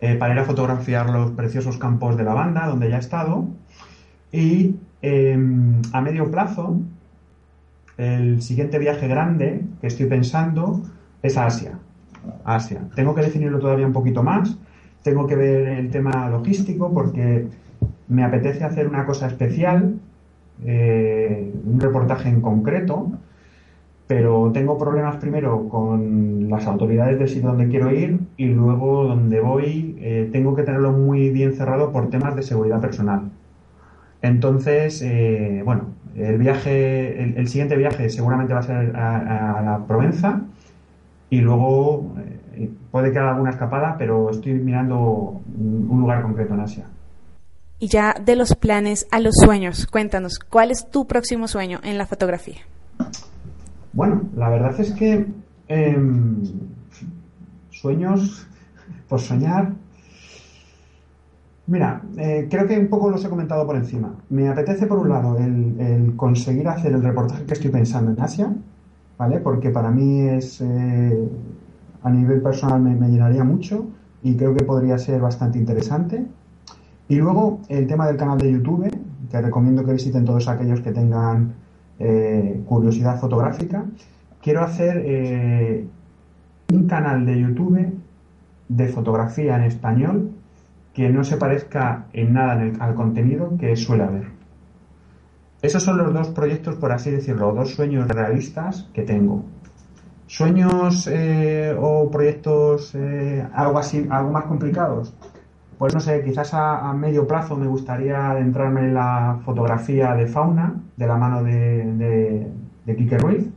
eh, 0.00 0.16
para 0.16 0.32
ir 0.32 0.40
a 0.40 0.44
fotografiar 0.44 1.10
los 1.10 1.32
preciosos 1.32 1.76
campos 1.76 2.16
de 2.16 2.24
lavanda 2.24 2.66
donde 2.66 2.88
ya 2.88 2.96
he 2.96 3.00
estado. 3.00 3.48
Y 4.32 4.76
em, 5.02 5.82
a 5.92 6.00
medio 6.00 6.30
plazo, 6.30 6.80
el 7.98 8.40
siguiente 8.40 8.78
viaje 8.78 9.06
grande 9.06 9.62
que 9.82 9.88
estoy 9.88 10.06
pensando 10.06 10.82
es 11.22 11.36
a 11.36 11.46
Asia. 11.46 11.78
Asia. 12.44 12.80
Tengo 12.94 13.14
que 13.14 13.22
definirlo 13.22 13.58
todavía 13.58 13.86
un 13.86 13.92
poquito 13.92 14.22
más. 14.22 14.56
Tengo 15.02 15.26
que 15.26 15.36
ver 15.36 15.68
el 15.68 15.90
tema 15.90 16.30
logístico 16.30 16.92
porque 16.92 17.46
me 18.08 18.24
apetece 18.24 18.64
hacer 18.64 18.88
una 18.88 19.04
cosa 19.04 19.26
especial 19.26 19.96
eh, 20.64 21.52
un 21.64 21.80
reportaje 21.80 22.28
en 22.28 22.40
concreto, 22.40 23.12
pero 24.06 24.50
tengo 24.52 24.76
problemas 24.76 25.16
primero 25.16 25.68
con 25.68 26.50
las 26.50 26.66
autoridades 26.66 27.18
del 27.18 27.28
sitio 27.28 27.50
donde 27.50 27.68
quiero 27.68 27.92
ir 27.92 28.20
y 28.36 28.46
luego 28.46 29.04
donde 29.04 29.40
voy 29.40 29.96
eh, 30.00 30.28
tengo 30.32 30.54
que 30.54 30.64
tenerlo 30.64 30.92
muy 30.92 31.30
bien 31.30 31.54
cerrado 31.54 31.92
por 31.92 32.10
temas 32.10 32.36
de 32.36 32.42
seguridad 32.42 32.80
personal. 32.80 33.30
Entonces, 34.22 35.00
eh, 35.02 35.62
bueno, 35.64 35.84
el 36.16 36.38
viaje, 36.38 37.22
el, 37.38 37.48
siguiente 37.48 37.76
viaje 37.76 38.10
seguramente 38.10 38.52
va 38.52 38.60
a 38.60 38.62
ser 38.62 38.96
a, 38.96 39.62
la 39.64 39.86
Provenza 39.86 40.42
y 41.30 41.40
luego 41.40 42.12
puede 42.90 43.12
que 43.12 43.18
haga 43.18 43.30
alguna 43.30 43.50
escapada, 43.50 43.96
pero 43.96 44.30
estoy 44.30 44.54
mirando 44.54 45.40
un 45.56 46.00
lugar 46.00 46.22
concreto 46.22 46.54
en 46.54 46.60
Asia. 46.60 46.84
Y 47.82 47.88
ya 47.88 48.14
de 48.22 48.36
los 48.36 48.54
planes 48.56 49.06
a 49.10 49.20
los 49.20 49.34
sueños, 49.42 49.86
cuéntanos, 49.86 50.38
¿cuál 50.38 50.70
es 50.70 50.90
tu 50.90 51.06
próximo 51.06 51.48
sueño 51.48 51.80
en 51.82 51.96
la 51.96 52.04
fotografía? 52.04 52.58
Bueno, 53.94 54.28
la 54.36 54.50
verdad 54.50 54.78
es 54.78 54.92
que 54.92 55.26
em, 55.66 56.42
sueños, 57.70 58.46
por 59.08 59.18
soñar. 59.18 59.72
Mira, 61.68 62.02
eh, 62.18 62.48
creo 62.50 62.66
que 62.66 62.78
un 62.78 62.88
poco 62.88 63.08
los 63.08 63.24
he 63.24 63.30
comentado 63.30 63.64
por 63.66 63.76
encima. 63.76 64.14
Me 64.28 64.46
apetece, 64.46 64.86
por 64.86 64.98
un 64.98 65.08
lado, 65.08 65.38
el, 65.38 66.12
conseguir 66.16 66.68
hacer 66.68 66.92
el 66.92 67.02
reportaje 67.02 67.46
que 67.46 67.54
estoy 67.54 67.70
pensando 67.70 68.10
en 68.10 68.20
Asia, 68.20 68.52
¿vale? 69.16 69.40
Porque 69.40 69.70
para 69.70 69.90
mí 69.90 70.20
es, 70.20 70.60
eh, 70.60 71.28
a 72.02 72.10
nivel 72.10 72.42
personal, 72.42 72.82
me 72.82 73.08
llenaría 73.08 73.42
mucho 73.42 73.86
y 74.22 74.36
creo 74.36 74.54
que 74.54 74.64
podría 74.64 74.98
ser 74.98 75.18
bastante 75.18 75.58
interesante. 75.58 76.26
Y 77.10 77.16
luego 77.16 77.60
el 77.68 77.88
tema 77.88 78.06
del 78.06 78.16
canal 78.16 78.38
de 78.38 78.52
YouTube, 78.52 78.88
que 79.28 79.40
recomiendo 79.42 79.84
que 79.84 79.94
visiten 79.94 80.24
todos 80.24 80.46
aquellos 80.46 80.80
que 80.80 80.92
tengan 80.92 81.54
eh, 81.98 82.62
curiosidad 82.64 83.18
fotográfica, 83.18 83.84
quiero 84.40 84.62
hacer 84.62 85.02
eh, 85.04 85.88
un 86.72 86.86
canal 86.86 87.26
de 87.26 87.40
YouTube 87.40 87.98
de 88.68 88.88
fotografía 88.88 89.56
en 89.56 89.64
español 89.64 90.30
que 90.94 91.08
no 91.08 91.24
se 91.24 91.36
parezca 91.36 92.06
en 92.12 92.32
nada 92.32 92.62
al 92.78 92.94
contenido 92.94 93.56
que 93.58 93.74
suele 93.74 94.04
haber. 94.04 94.26
Esos 95.62 95.82
son 95.82 95.98
los 95.98 96.14
dos 96.14 96.28
proyectos, 96.28 96.76
por 96.76 96.92
así 96.92 97.10
decirlo, 97.10 97.52
dos 97.52 97.74
sueños 97.74 98.06
realistas 98.06 98.88
que 98.94 99.02
tengo. 99.02 99.42
Sueños 100.28 101.08
eh, 101.10 101.76
o 101.76 102.08
proyectos 102.08 102.96
algo 103.52 103.80
así, 103.80 104.06
algo 104.08 104.30
más 104.30 104.44
complicados. 104.44 105.12
Pues 105.80 105.94
no 105.94 106.00
sé, 106.00 106.22
quizás 106.22 106.52
a, 106.52 106.92
medio 106.92 107.26
plazo 107.26 107.56
me 107.56 107.66
gustaría 107.66 108.32
adentrarme 108.32 108.82
en 108.82 108.92
la 108.92 109.40
fotografía 109.46 110.14
de 110.14 110.26
fauna 110.26 110.74
de 110.98 111.06
la 111.06 111.16
mano 111.16 111.42
de, 111.42 112.50
de, 112.84 112.96
Quique 112.96 113.16
Ruiz, 113.16 113.48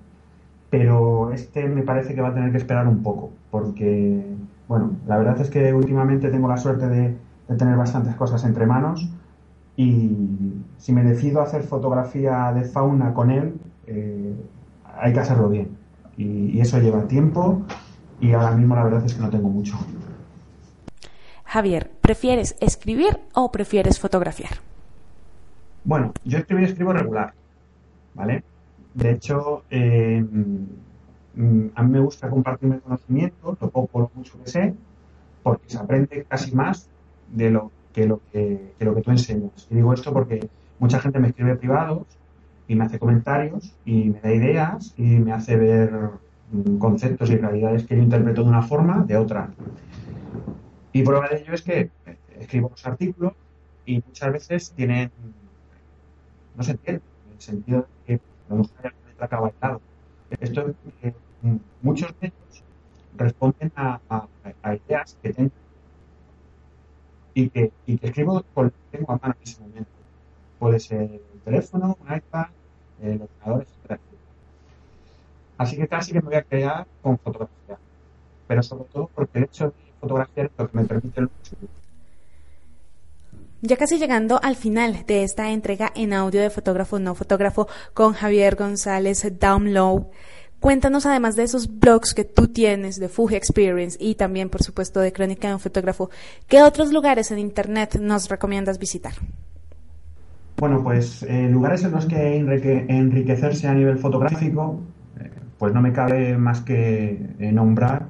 pero 0.69 1.33
este 1.33 1.67
me 1.67 1.81
parece 1.81 2.15
que 2.15 2.21
va 2.21 2.29
a 2.29 2.33
tener 2.33 2.53
que 2.53 2.59
esperar 2.59 2.87
un 2.87 3.03
poco, 3.03 3.31
porque, 3.51 4.25
bueno, 4.69 4.91
la 5.05 5.17
verdad 5.17 5.41
es 5.41 5.49
que 5.49 5.73
últimamente 5.73 6.29
tengo 6.29 6.47
la 6.47 6.55
suerte 6.55 6.87
de, 6.87 7.17
tener 7.57 7.75
bastantes 7.75 8.15
cosas 8.15 8.45
entre 8.45 8.65
manos 8.65 9.05
y 9.75 10.53
si 10.77 10.93
me 10.93 11.03
decido 11.03 11.41
hacer 11.41 11.63
fotografía 11.63 12.53
de 12.53 12.63
fauna 12.63 13.13
con 13.13 13.31
él, 13.31 13.55
eh, 13.85 14.33
hay 14.97 15.11
que 15.11 15.19
hacerlo 15.19 15.49
bien. 15.49 15.77
y 16.15 16.57
eso 16.61 16.79
lleva 16.79 17.05
tiempo 17.05 17.63
y 18.21 18.31
ahora 18.31 18.51
mismo 18.51 18.75
la 18.75 18.85
verdad 18.85 19.03
es 19.05 19.13
que 19.13 19.21
no 19.21 19.29
tengo 19.29 19.49
mucho. 19.49 19.77
Javier, 21.43 21.92
¿prefieres 22.03 22.57
escribir 22.59 23.17
o 23.33 23.49
prefieres 23.49 23.97
fotografiar? 23.97 24.51
Bueno, 25.85 26.13
yo 26.25 26.37
escribir 26.37 26.65
escribo 26.65 26.91
regular, 26.91 27.33
¿vale? 28.13 28.43
De 28.93 29.11
hecho, 29.11 29.63
eh, 29.69 30.21
mm, 30.21 31.67
a 31.73 31.81
mí 31.81 31.89
me 31.89 32.01
gusta 32.01 32.29
compartirme 32.29 32.79
conocimiento, 32.81 33.57
lo 33.59 33.69
poco 33.69 33.99
lo 33.99 34.11
mucho 34.15 34.33
que 34.43 34.49
sé, 34.49 34.73
porque 35.43 35.69
se 35.69 35.77
aprende 35.77 36.25
casi 36.27 36.53
más 36.53 36.89
de 37.31 37.49
lo 37.49 37.71
que 37.93 38.05
lo 38.05 38.19
que, 38.31 38.73
lo 38.79 38.93
que 38.93 39.01
tú 39.01 39.11
enseñas. 39.11 39.67
Y 39.69 39.75
digo 39.75 39.93
esto 39.93 40.11
porque 40.11 40.49
mucha 40.79 40.99
gente 40.99 41.19
me 41.19 41.29
escribe 41.29 41.55
privados 41.55 42.05
y 42.67 42.75
me 42.75 42.83
hace 42.83 42.99
comentarios 42.99 43.73
y 43.85 44.09
me 44.09 44.19
da 44.19 44.33
ideas 44.33 44.93
y 44.97 45.03
me 45.03 45.31
hace 45.31 45.55
ver 45.55 45.91
mm, 46.51 46.77
conceptos 46.79 47.29
y 47.29 47.37
realidades 47.37 47.85
que 47.85 47.95
yo 47.95 48.03
interpreto 48.03 48.43
de 48.43 48.49
una 48.49 48.61
forma, 48.61 49.05
de 49.07 49.15
otra. 49.15 49.49
Y 50.93 51.01
prueba 51.01 51.27
de 51.27 51.37
ello 51.37 51.53
es 51.53 51.63
que 51.63 51.89
escribo 52.39 52.69
los 52.69 52.85
artículos 52.85 53.33
y 53.83 53.95
muchas 54.05 54.31
veces 54.31 54.71
tienen, 54.75 55.11
no 56.55 56.63
se 56.63 56.71
entiende, 56.71 57.01
en 57.25 57.33
el 57.33 57.41
sentido 57.41 57.87
de 58.07 58.17
que 58.17 58.23
no 58.47 58.57
hay 58.57 58.85
alguna 58.85 59.09
letra 59.09 59.27
que 59.27 59.35
bailado. 59.35 59.81
Esto 60.39 60.67
es 60.67 60.93
que 61.01 61.13
muchos 61.81 62.13
de 62.19 62.27
ellos 62.27 62.63
responden 63.17 63.71
a, 63.75 63.99
ideas 64.87 65.17
que 65.21 65.33
tengo 65.33 65.51
y 67.33 67.49
que, 67.49 67.71
y 67.87 67.97
que 67.97 68.07
escribo 68.07 68.43
con 68.53 68.65
lo 68.65 68.71
que 68.71 68.97
tengo 68.97 69.13
a 69.13 69.17
mano 69.17 69.35
en 69.39 69.43
ese 69.43 69.61
momento. 69.61 69.91
Puede 70.59 70.79
ser 70.79 71.01
el 71.01 71.41
teléfono, 71.43 71.97
un 71.99 72.15
iPad, 72.15 72.47
el 73.01 73.21
ordenador, 73.23 73.65
etc. 73.89 73.99
Así 75.57 75.75
que 75.75 75.87
casi 75.87 76.13
que 76.13 76.21
me 76.21 76.27
voy 76.27 76.35
a 76.35 76.43
crear 76.43 76.85
con 77.01 77.17
fotografía. 77.17 77.79
Pero 78.47 78.61
sobre 78.61 78.83
todo 78.85 79.09
porque 79.15 79.39
el 79.39 79.45
hecho 79.45 79.65
de 79.65 79.82
fotografiar 80.03 80.51
lo 80.57 80.69
que 80.69 80.77
me 80.77 80.83
permite 80.83 81.21
el 81.21 81.29
ya 83.65 83.77
casi 83.77 83.97
llegando 83.97 84.41
al 84.43 84.57
final 84.57 85.05
de 85.07 85.23
esta 85.23 85.51
entrega 85.51 85.93
en 85.95 86.11
audio 86.11 86.41
de 86.41 86.49
fotógrafo 86.49 86.99
no 86.99 87.15
fotógrafo 87.15 87.69
con 87.93 88.11
Javier 88.11 88.57
González 88.57 89.25
Downlow. 89.39 90.11
Cuéntanos 90.59 91.05
además 91.05 91.37
de 91.37 91.43
esos 91.43 91.79
blogs 91.79 92.13
que 92.13 92.25
tú 92.25 92.49
tienes 92.49 92.99
de 92.99 93.07
Fuji 93.07 93.35
Experience 93.35 93.97
y 94.01 94.15
también 94.15 94.49
por 94.49 94.63
supuesto 94.63 94.99
de 94.99 95.13
Crónica 95.13 95.47
de 95.47 95.53
un 95.53 95.61
fotógrafo, 95.61 96.09
¿qué 96.49 96.61
otros 96.61 96.91
lugares 96.91 97.31
en 97.31 97.39
internet 97.39 97.97
nos 98.01 98.27
recomiendas 98.27 98.79
visitar? 98.79 99.13
Bueno, 100.57 100.83
pues 100.83 101.23
eh, 101.23 101.47
lugares 101.49 101.85
en 101.85 101.91
los 101.91 102.05
que 102.05 102.35
enriquecerse 102.35 103.69
a 103.69 103.73
nivel 103.73 103.97
fotográfico, 103.97 104.81
eh, 105.21 105.31
pues 105.57 105.73
no 105.73 105.81
me 105.81 105.93
cabe 105.93 106.37
más 106.37 106.59
que 106.59 107.35
eh, 107.39 107.51
nombrar 107.53 108.07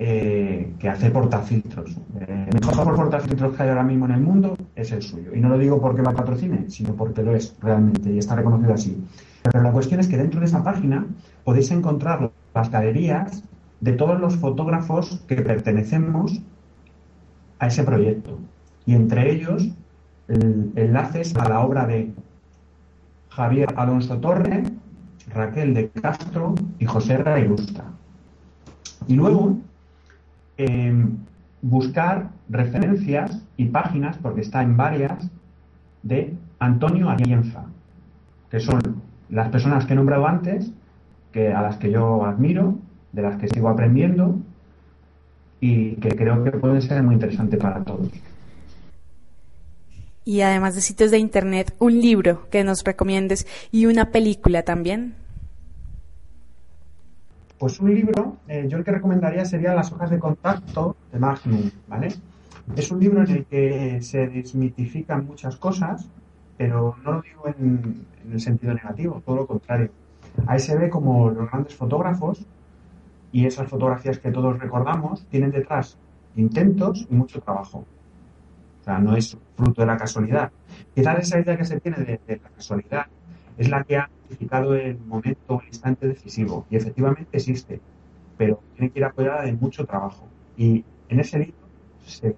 eh, 0.00 0.72
que 0.78 0.88
hace 0.88 1.10
portafiltros. 1.10 1.96
Eh, 2.20 2.48
el 2.52 2.66
mejor 2.66 2.96
portafiltros 2.96 3.56
que 3.56 3.62
hay 3.62 3.68
ahora 3.68 3.84
mismo 3.84 4.06
en 4.06 4.12
el 4.12 4.20
mundo 4.20 4.56
es 4.74 4.90
el 4.90 5.02
suyo. 5.02 5.34
Y 5.34 5.40
no 5.40 5.48
lo 5.48 5.58
digo 5.58 5.80
porque 5.80 6.02
lo 6.02 6.12
patrocine, 6.12 6.68
sino 6.68 6.94
porque 6.94 7.22
lo 7.22 7.34
es 7.34 7.56
realmente 7.60 8.12
y 8.12 8.18
está 8.18 8.34
reconocido 8.34 8.74
así. 8.74 9.00
Pero 9.42 9.62
la 9.62 9.70
cuestión 9.70 10.00
es 10.00 10.08
que 10.08 10.16
dentro 10.16 10.40
de 10.40 10.46
esa 10.46 10.64
página 10.64 11.06
podéis 11.44 11.70
encontrar 11.70 12.32
las 12.54 12.70
galerías 12.70 13.44
de 13.80 13.92
todos 13.92 14.20
los 14.20 14.36
fotógrafos 14.36 15.22
que 15.28 15.36
pertenecemos 15.36 16.42
a 17.60 17.68
ese 17.68 17.84
proyecto. 17.84 18.38
Y 18.84 18.94
entre 18.94 19.32
ellos 19.32 19.70
enlaces 20.28 21.34
a 21.36 21.48
la 21.48 21.60
obra 21.60 21.86
de 21.86 22.12
Javier 23.30 23.68
Alonso 23.76 24.18
Torre, 24.18 24.64
Raquel 25.32 25.74
de 25.74 25.88
Castro 25.90 26.54
y 26.78 26.86
José 26.86 27.18
Rairusta. 27.18 27.84
Y 29.06 29.14
luego 29.14 29.58
em, 30.56 31.16
buscar 31.62 32.30
referencias 32.48 33.42
y 33.56 33.66
páginas, 33.66 34.18
porque 34.18 34.42
está 34.42 34.62
en 34.62 34.76
varias, 34.76 35.30
de 36.02 36.34
Antonio 36.58 37.08
Arienza, 37.08 37.64
que 38.50 38.60
son 38.60 38.80
las 39.28 39.48
personas 39.48 39.84
que 39.84 39.92
he 39.92 39.96
nombrado 39.96 40.26
antes, 40.26 40.72
que, 41.32 41.52
a 41.52 41.62
las 41.62 41.76
que 41.76 41.90
yo 41.90 42.24
admiro, 42.24 42.76
de 43.12 43.22
las 43.22 43.36
que 43.36 43.48
sigo 43.48 43.68
aprendiendo 43.68 44.38
y 45.60 45.92
que 45.96 46.10
creo 46.10 46.44
que 46.44 46.52
pueden 46.52 46.80
ser 46.82 47.02
muy 47.02 47.14
interesantes 47.14 47.58
para 47.58 47.82
todos 47.82 48.08
y 50.28 50.42
además 50.42 50.74
de 50.74 50.82
sitios 50.82 51.10
de 51.10 51.16
internet, 51.16 51.74
un 51.78 52.02
libro 52.02 52.50
que 52.50 52.62
nos 52.62 52.84
recomiendes 52.84 53.46
y 53.72 53.86
una 53.86 54.10
película 54.10 54.62
también. 54.62 55.14
Pues 57.58 57.80
un 57.80 57.94
libro, 57.94 58.36
eh, 58.46 58.66
yo 58.68 58.76
el 58.76 58.84
que 58.84 58.90
recomendaría 58.90 59.46
sería 59.46 59.72
Las 59.72 59.90
hojas 59.90 60.10
de 60.10 60.18
contacto 60.18 60.96
de 61.10 61.18
Magnum, 61.18 61.70
¿vale? 61.86 62.08
Es 62.76 62.90
un 62.90 63.00
libro 63.00 63.24
en 63.24 63.30
el 63.30 63.46
que 63.46 64.02
se 64.02 64.26
desmitifican 64.28 65.24
muchas 65.24 65.56
cosas, 65.56 66.06
pero 66.58 66.94
no 67.02 67.12
lo 67.12 67.22
digo 67.22 67.44
en, 67.46 68.04
el 68.30 68.38
sentido 68.38 68.74
negativo, 68.74 69.22
todo 69.24 69.36
lo 69.36 69.46
contrario. 69.46 69.88
Ahí 70.46 70.58
se 70.58 70.76
ve 70.76 70.90
como 70.90 71.30
los 71.30 71.50
grandes 71.50 71.74
fotógrafos 71.74 72.44
y 73.32 73.46
esas 73.46 73.66
fotografías 73.66 74.18
que 74.18 74.30
todos 74.30 74.58
recordamos 74.58 75.24
tienen 75.30 75.52
detrás 75.52 75.96
intentos 76.36 77.06
y 77.10 77.14
mucho 77.14 77.40
trabajo. 77.40 77.86
No 78.96 79.14
es 79.16 79.36
fruto 79.54 79.82
de 79.82 79.86
la 79.86 79.98
casualidad. 79.98 80.50
Quizás 80.94 81.18
esa 81.18 81.40
idea 81.40 81.58
que 81.58 81.64
se 81.66 81.78
tiene 81.80 81.98
de, 81.98 82.20
la 82.42 82.48
casualidad 82.48 83.06
es 83.58 83.68
la 83.68 83.84
que 83.84 83.98
ha 83.98 84.08
significado 84.22 84.74
el 84.74 84.98
momento, 84.98 85.60
el 85.60 85.68
instante 85.68 86.08
decisivo. 86.08 86.64
Y 86.70 86.76
efectivamente 86.76 87.28
existe, 87.32 87.80
pero 88.38 88.60
tiene 88.74 88.90
que 88.90 89.00
ir 89.00 89.04
apoyada 89.04 89.42
de 89.42 89.52
mucho 89.52 89.84
trabajo. 89.84 90.26
Y 90.56 90.84
en 91.10 91.20
ese 91.20 91.38
libro 91.38 91.68
se 92.06 92.34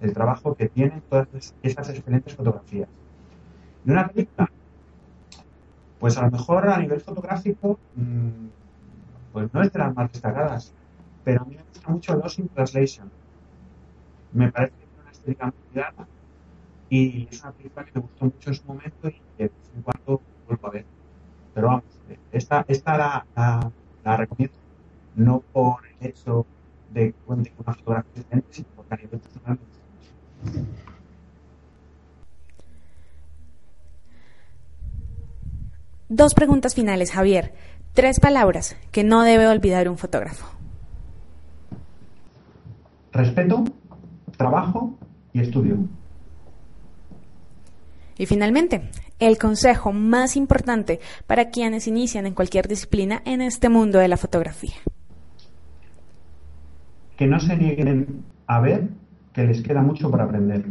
el 0.00 0.12
trabajo 0.12 0.54
que 0.54 0.68
tienen 0.68 1.02
todas 1.08 1.54
esas 1.62 1.88
excelentes 1.88 2.34
fotografías. 2.34 2.88
Y 3.86 3.90
una 3.90 4.06
película, 4.08 4.50
pues 5.98 6.18
a 6.18 6.22
lo 6.22 6.30
mejor 6.30 6.68
a 6.68 6.78
nivel 6.78 7.00
fotográfico, 7.00 7.78
mm, 7.94 8.46
pues 9.32 9.52
no 9.54 9.62
es 9.62 9.72
de 9.72 9.78
las 9.78 9.94
más 9.94 10.12
destacadas, 10.12 10.74
pero 11.24 11.42
a 11.42 11.44
mí 11.44 11.56
me 11.56 11.62
gusta 11.62 11.90
mucho 11.90 12.14
Lost 12.16 12.38
in 12.38 12.48
Translation. 12.48 13.10
Me 14.32 14.50
parece 14.50 14.83
y 16.90 17.28
es 17.30 17.42
una 17.42 17.52
película 17.52 17.84
que 17.84 17.92
me 17.94 18.00
gustó 18.02 18.24
mucho 18.26 18.50
en 18.50 18.54
su 18.54 18.64
momento 18.66 19.08
y 19.08 19.12
que 19.12 19.20
de 19.38 19.44
vez 19.44 19.70
en 19.74 19.82
cuando 19.82 20.20
vuelvo 20.46 20.66
a 20.68 20.70
ver. 20.70 20.84
Pero 21.54 21.66
vamos, 21.68 21.84
esta, 22.32 22.64
esta 22.68 22.98
la, 23.36 23.72
la, 24.04 24.16
recomiendo 24.16 24.56
no 25.16 25.40
por 25.52 25.80
el 26.00 26.08
hecho 26.08 26.46
de 26.92 27.12
que 27.12 27.18
cuente 27.26 27.50
con 27.50 27.64
una 27.66 27.74
fotografía 27.74 28.12
excelente, 28.16 28.48
sino 28.50 28.68
porque 28.76 28.94
a 28.94 28.96
nivel 28.96 29.20
personal 29.20 29.58
Dos 36.08 36.34
preguntas 36.34 36.74
finales, 36.74 37.10
Javier. 37.10 37.54
Tres 37.92 38.20
palabras 38.20 38.76
que 38.92 39.04
no 39.04 39.22
debe 39.22 39.48
olvidar 39.48 39.88
un 39.88 39.98
fotógrafo. 39.98 40.46
Respeto, 43.12 43.64
trabajo 44.36 44.98
y 45.34 45.40
estudio. 45.40 45.76
Y 48.16 48.26
finalmente, 48.26 48.88
el 49.18 49.36
consejo 49.36 49.92
más 49.92 50.36
importante 50.36 51.00
para 51.26 51.50
quienes 51.50 51.86
inician 51.88 52.26
en 52.26 52.34
cualquier 52.34 52.68
disciplina 52.68 53.20
en 53.26 53.42
este 53.42 53.68
mundo 53.68 53.98
de 53.98 54.08
la 54.08 54.16
fotografía. 54.16 54.74
Que 57.16 57.26
no 57.26 57.38
se 57.40 57.56
nieguen 57.56 58.24
a 58.46 58.60
ver 58.60 58.88
que 59.32 59.44
les 59.44 59.62
queda 59.62 59.82
mucho 59.82 60.10
por 60.10 60.20
aprender. 60.20 60.64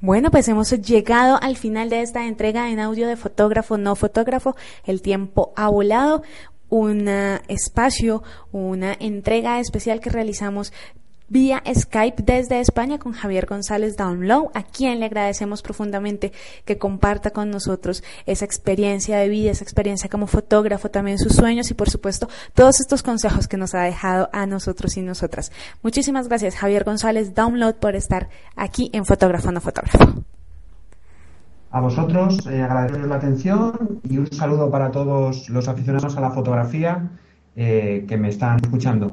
Bueno, 0.00 0.30
pues 0.30 0.46
hemos 0.48 0.70
llegado 0.70 1.38
al 1.40 1.56
final 1.56 1.88
de 1.88 2.02
esta 2.02 2.26
entrega 2.26 2.70
en 2.70 2.80
audio 2.80 3.08
de 3.08 3.16
fotógrafo, 3.16 3.78
no 3.78 3.96
fotógrafo. 3.96 4.56
El 4.84 5.02
tiempo 5.02 5.52
ha 5.56 5.68
volado. 5.68 6.22
Un 6.68 7.06
espacio, 7.46 8.24
una 8.50 8.92
entrega 8.98 9.60
especial 9.60 10.00
que 10.00 10.10
realizamos 10.10 10.72
vía 11.28 11.62
Skype 11.72 12.22
desde 12.22 12.60
España 12.60 12.98
con 12.98 13.12
Javier 13.12 13.46
González 13.46 13.96
Download, 13.96 14.50
a 14.54 14.62
quien 14.62 15.00
le 15.00 15.06
agradecemos 15.06 15.62
profundamente 15.62 16.32
que 16.64 16.78
comparta 16.78 17.30
con 17.30 17.50
nosotros 17.50 18.04
esa 18.26 18.44
experiencia 18.44 19.18
de 19.18 19.28
vida, 19.28 19.50
esa 19.50 19.64
experiencia 19.64 20.08
como 20.08 20.26
fotógrafo, 20.26 20.90
también 20.90 21.18
sus 21.18 21.34
sueños 21.34 21.70
y 21.70 21.74
por 21.74 21.90
supuesto 21.90 22.28
todos 22.54 22.80
estos 22.80 23.02
consejos 23.02 23.48
que 23.48 23.56
nos 23.56 23.74
ha 23.74 23.82
dejado 23.82 24.28
a 24.32 24.46
nosotros 24.46 24.96
y 24.96 25.02
nosotras. 25.02 25.52
Muchísimas 25.82 26.28
gracias 26.28 26.56
Javier 26.56 26.84
González 26.84 27.34
Download 27.34 27.74
por 27.74 27.96
estar 27.96 28.28
aquí 28.54 28.90
en 28.92 29.04
Fotógrafo 29.04 29.50
no 29.52 29.60
Fotógrafo. 29.60 30.24
A 31.70 31.80
vosotros 31.80 32.46
eh, 32.46 32.62
agradeceros 32.62 33.08
la 33.08 33.16
atención 33.16 34.00
y 34.08 34.18
un 34.18 34.32
saludo 34.32 34.70
para 34.70 34.90
todos 34.90 35.50
los 35.50 35.68
aficionados 35.68 36.16
a 36.16 36.20
la 36.20 36.30
fotografía 36.30 37.10
eh, 37.54 38.06
que 38.08 38.16
me 38.16 38.28
están 38.28 38.60
escuchando. 38.62 39.12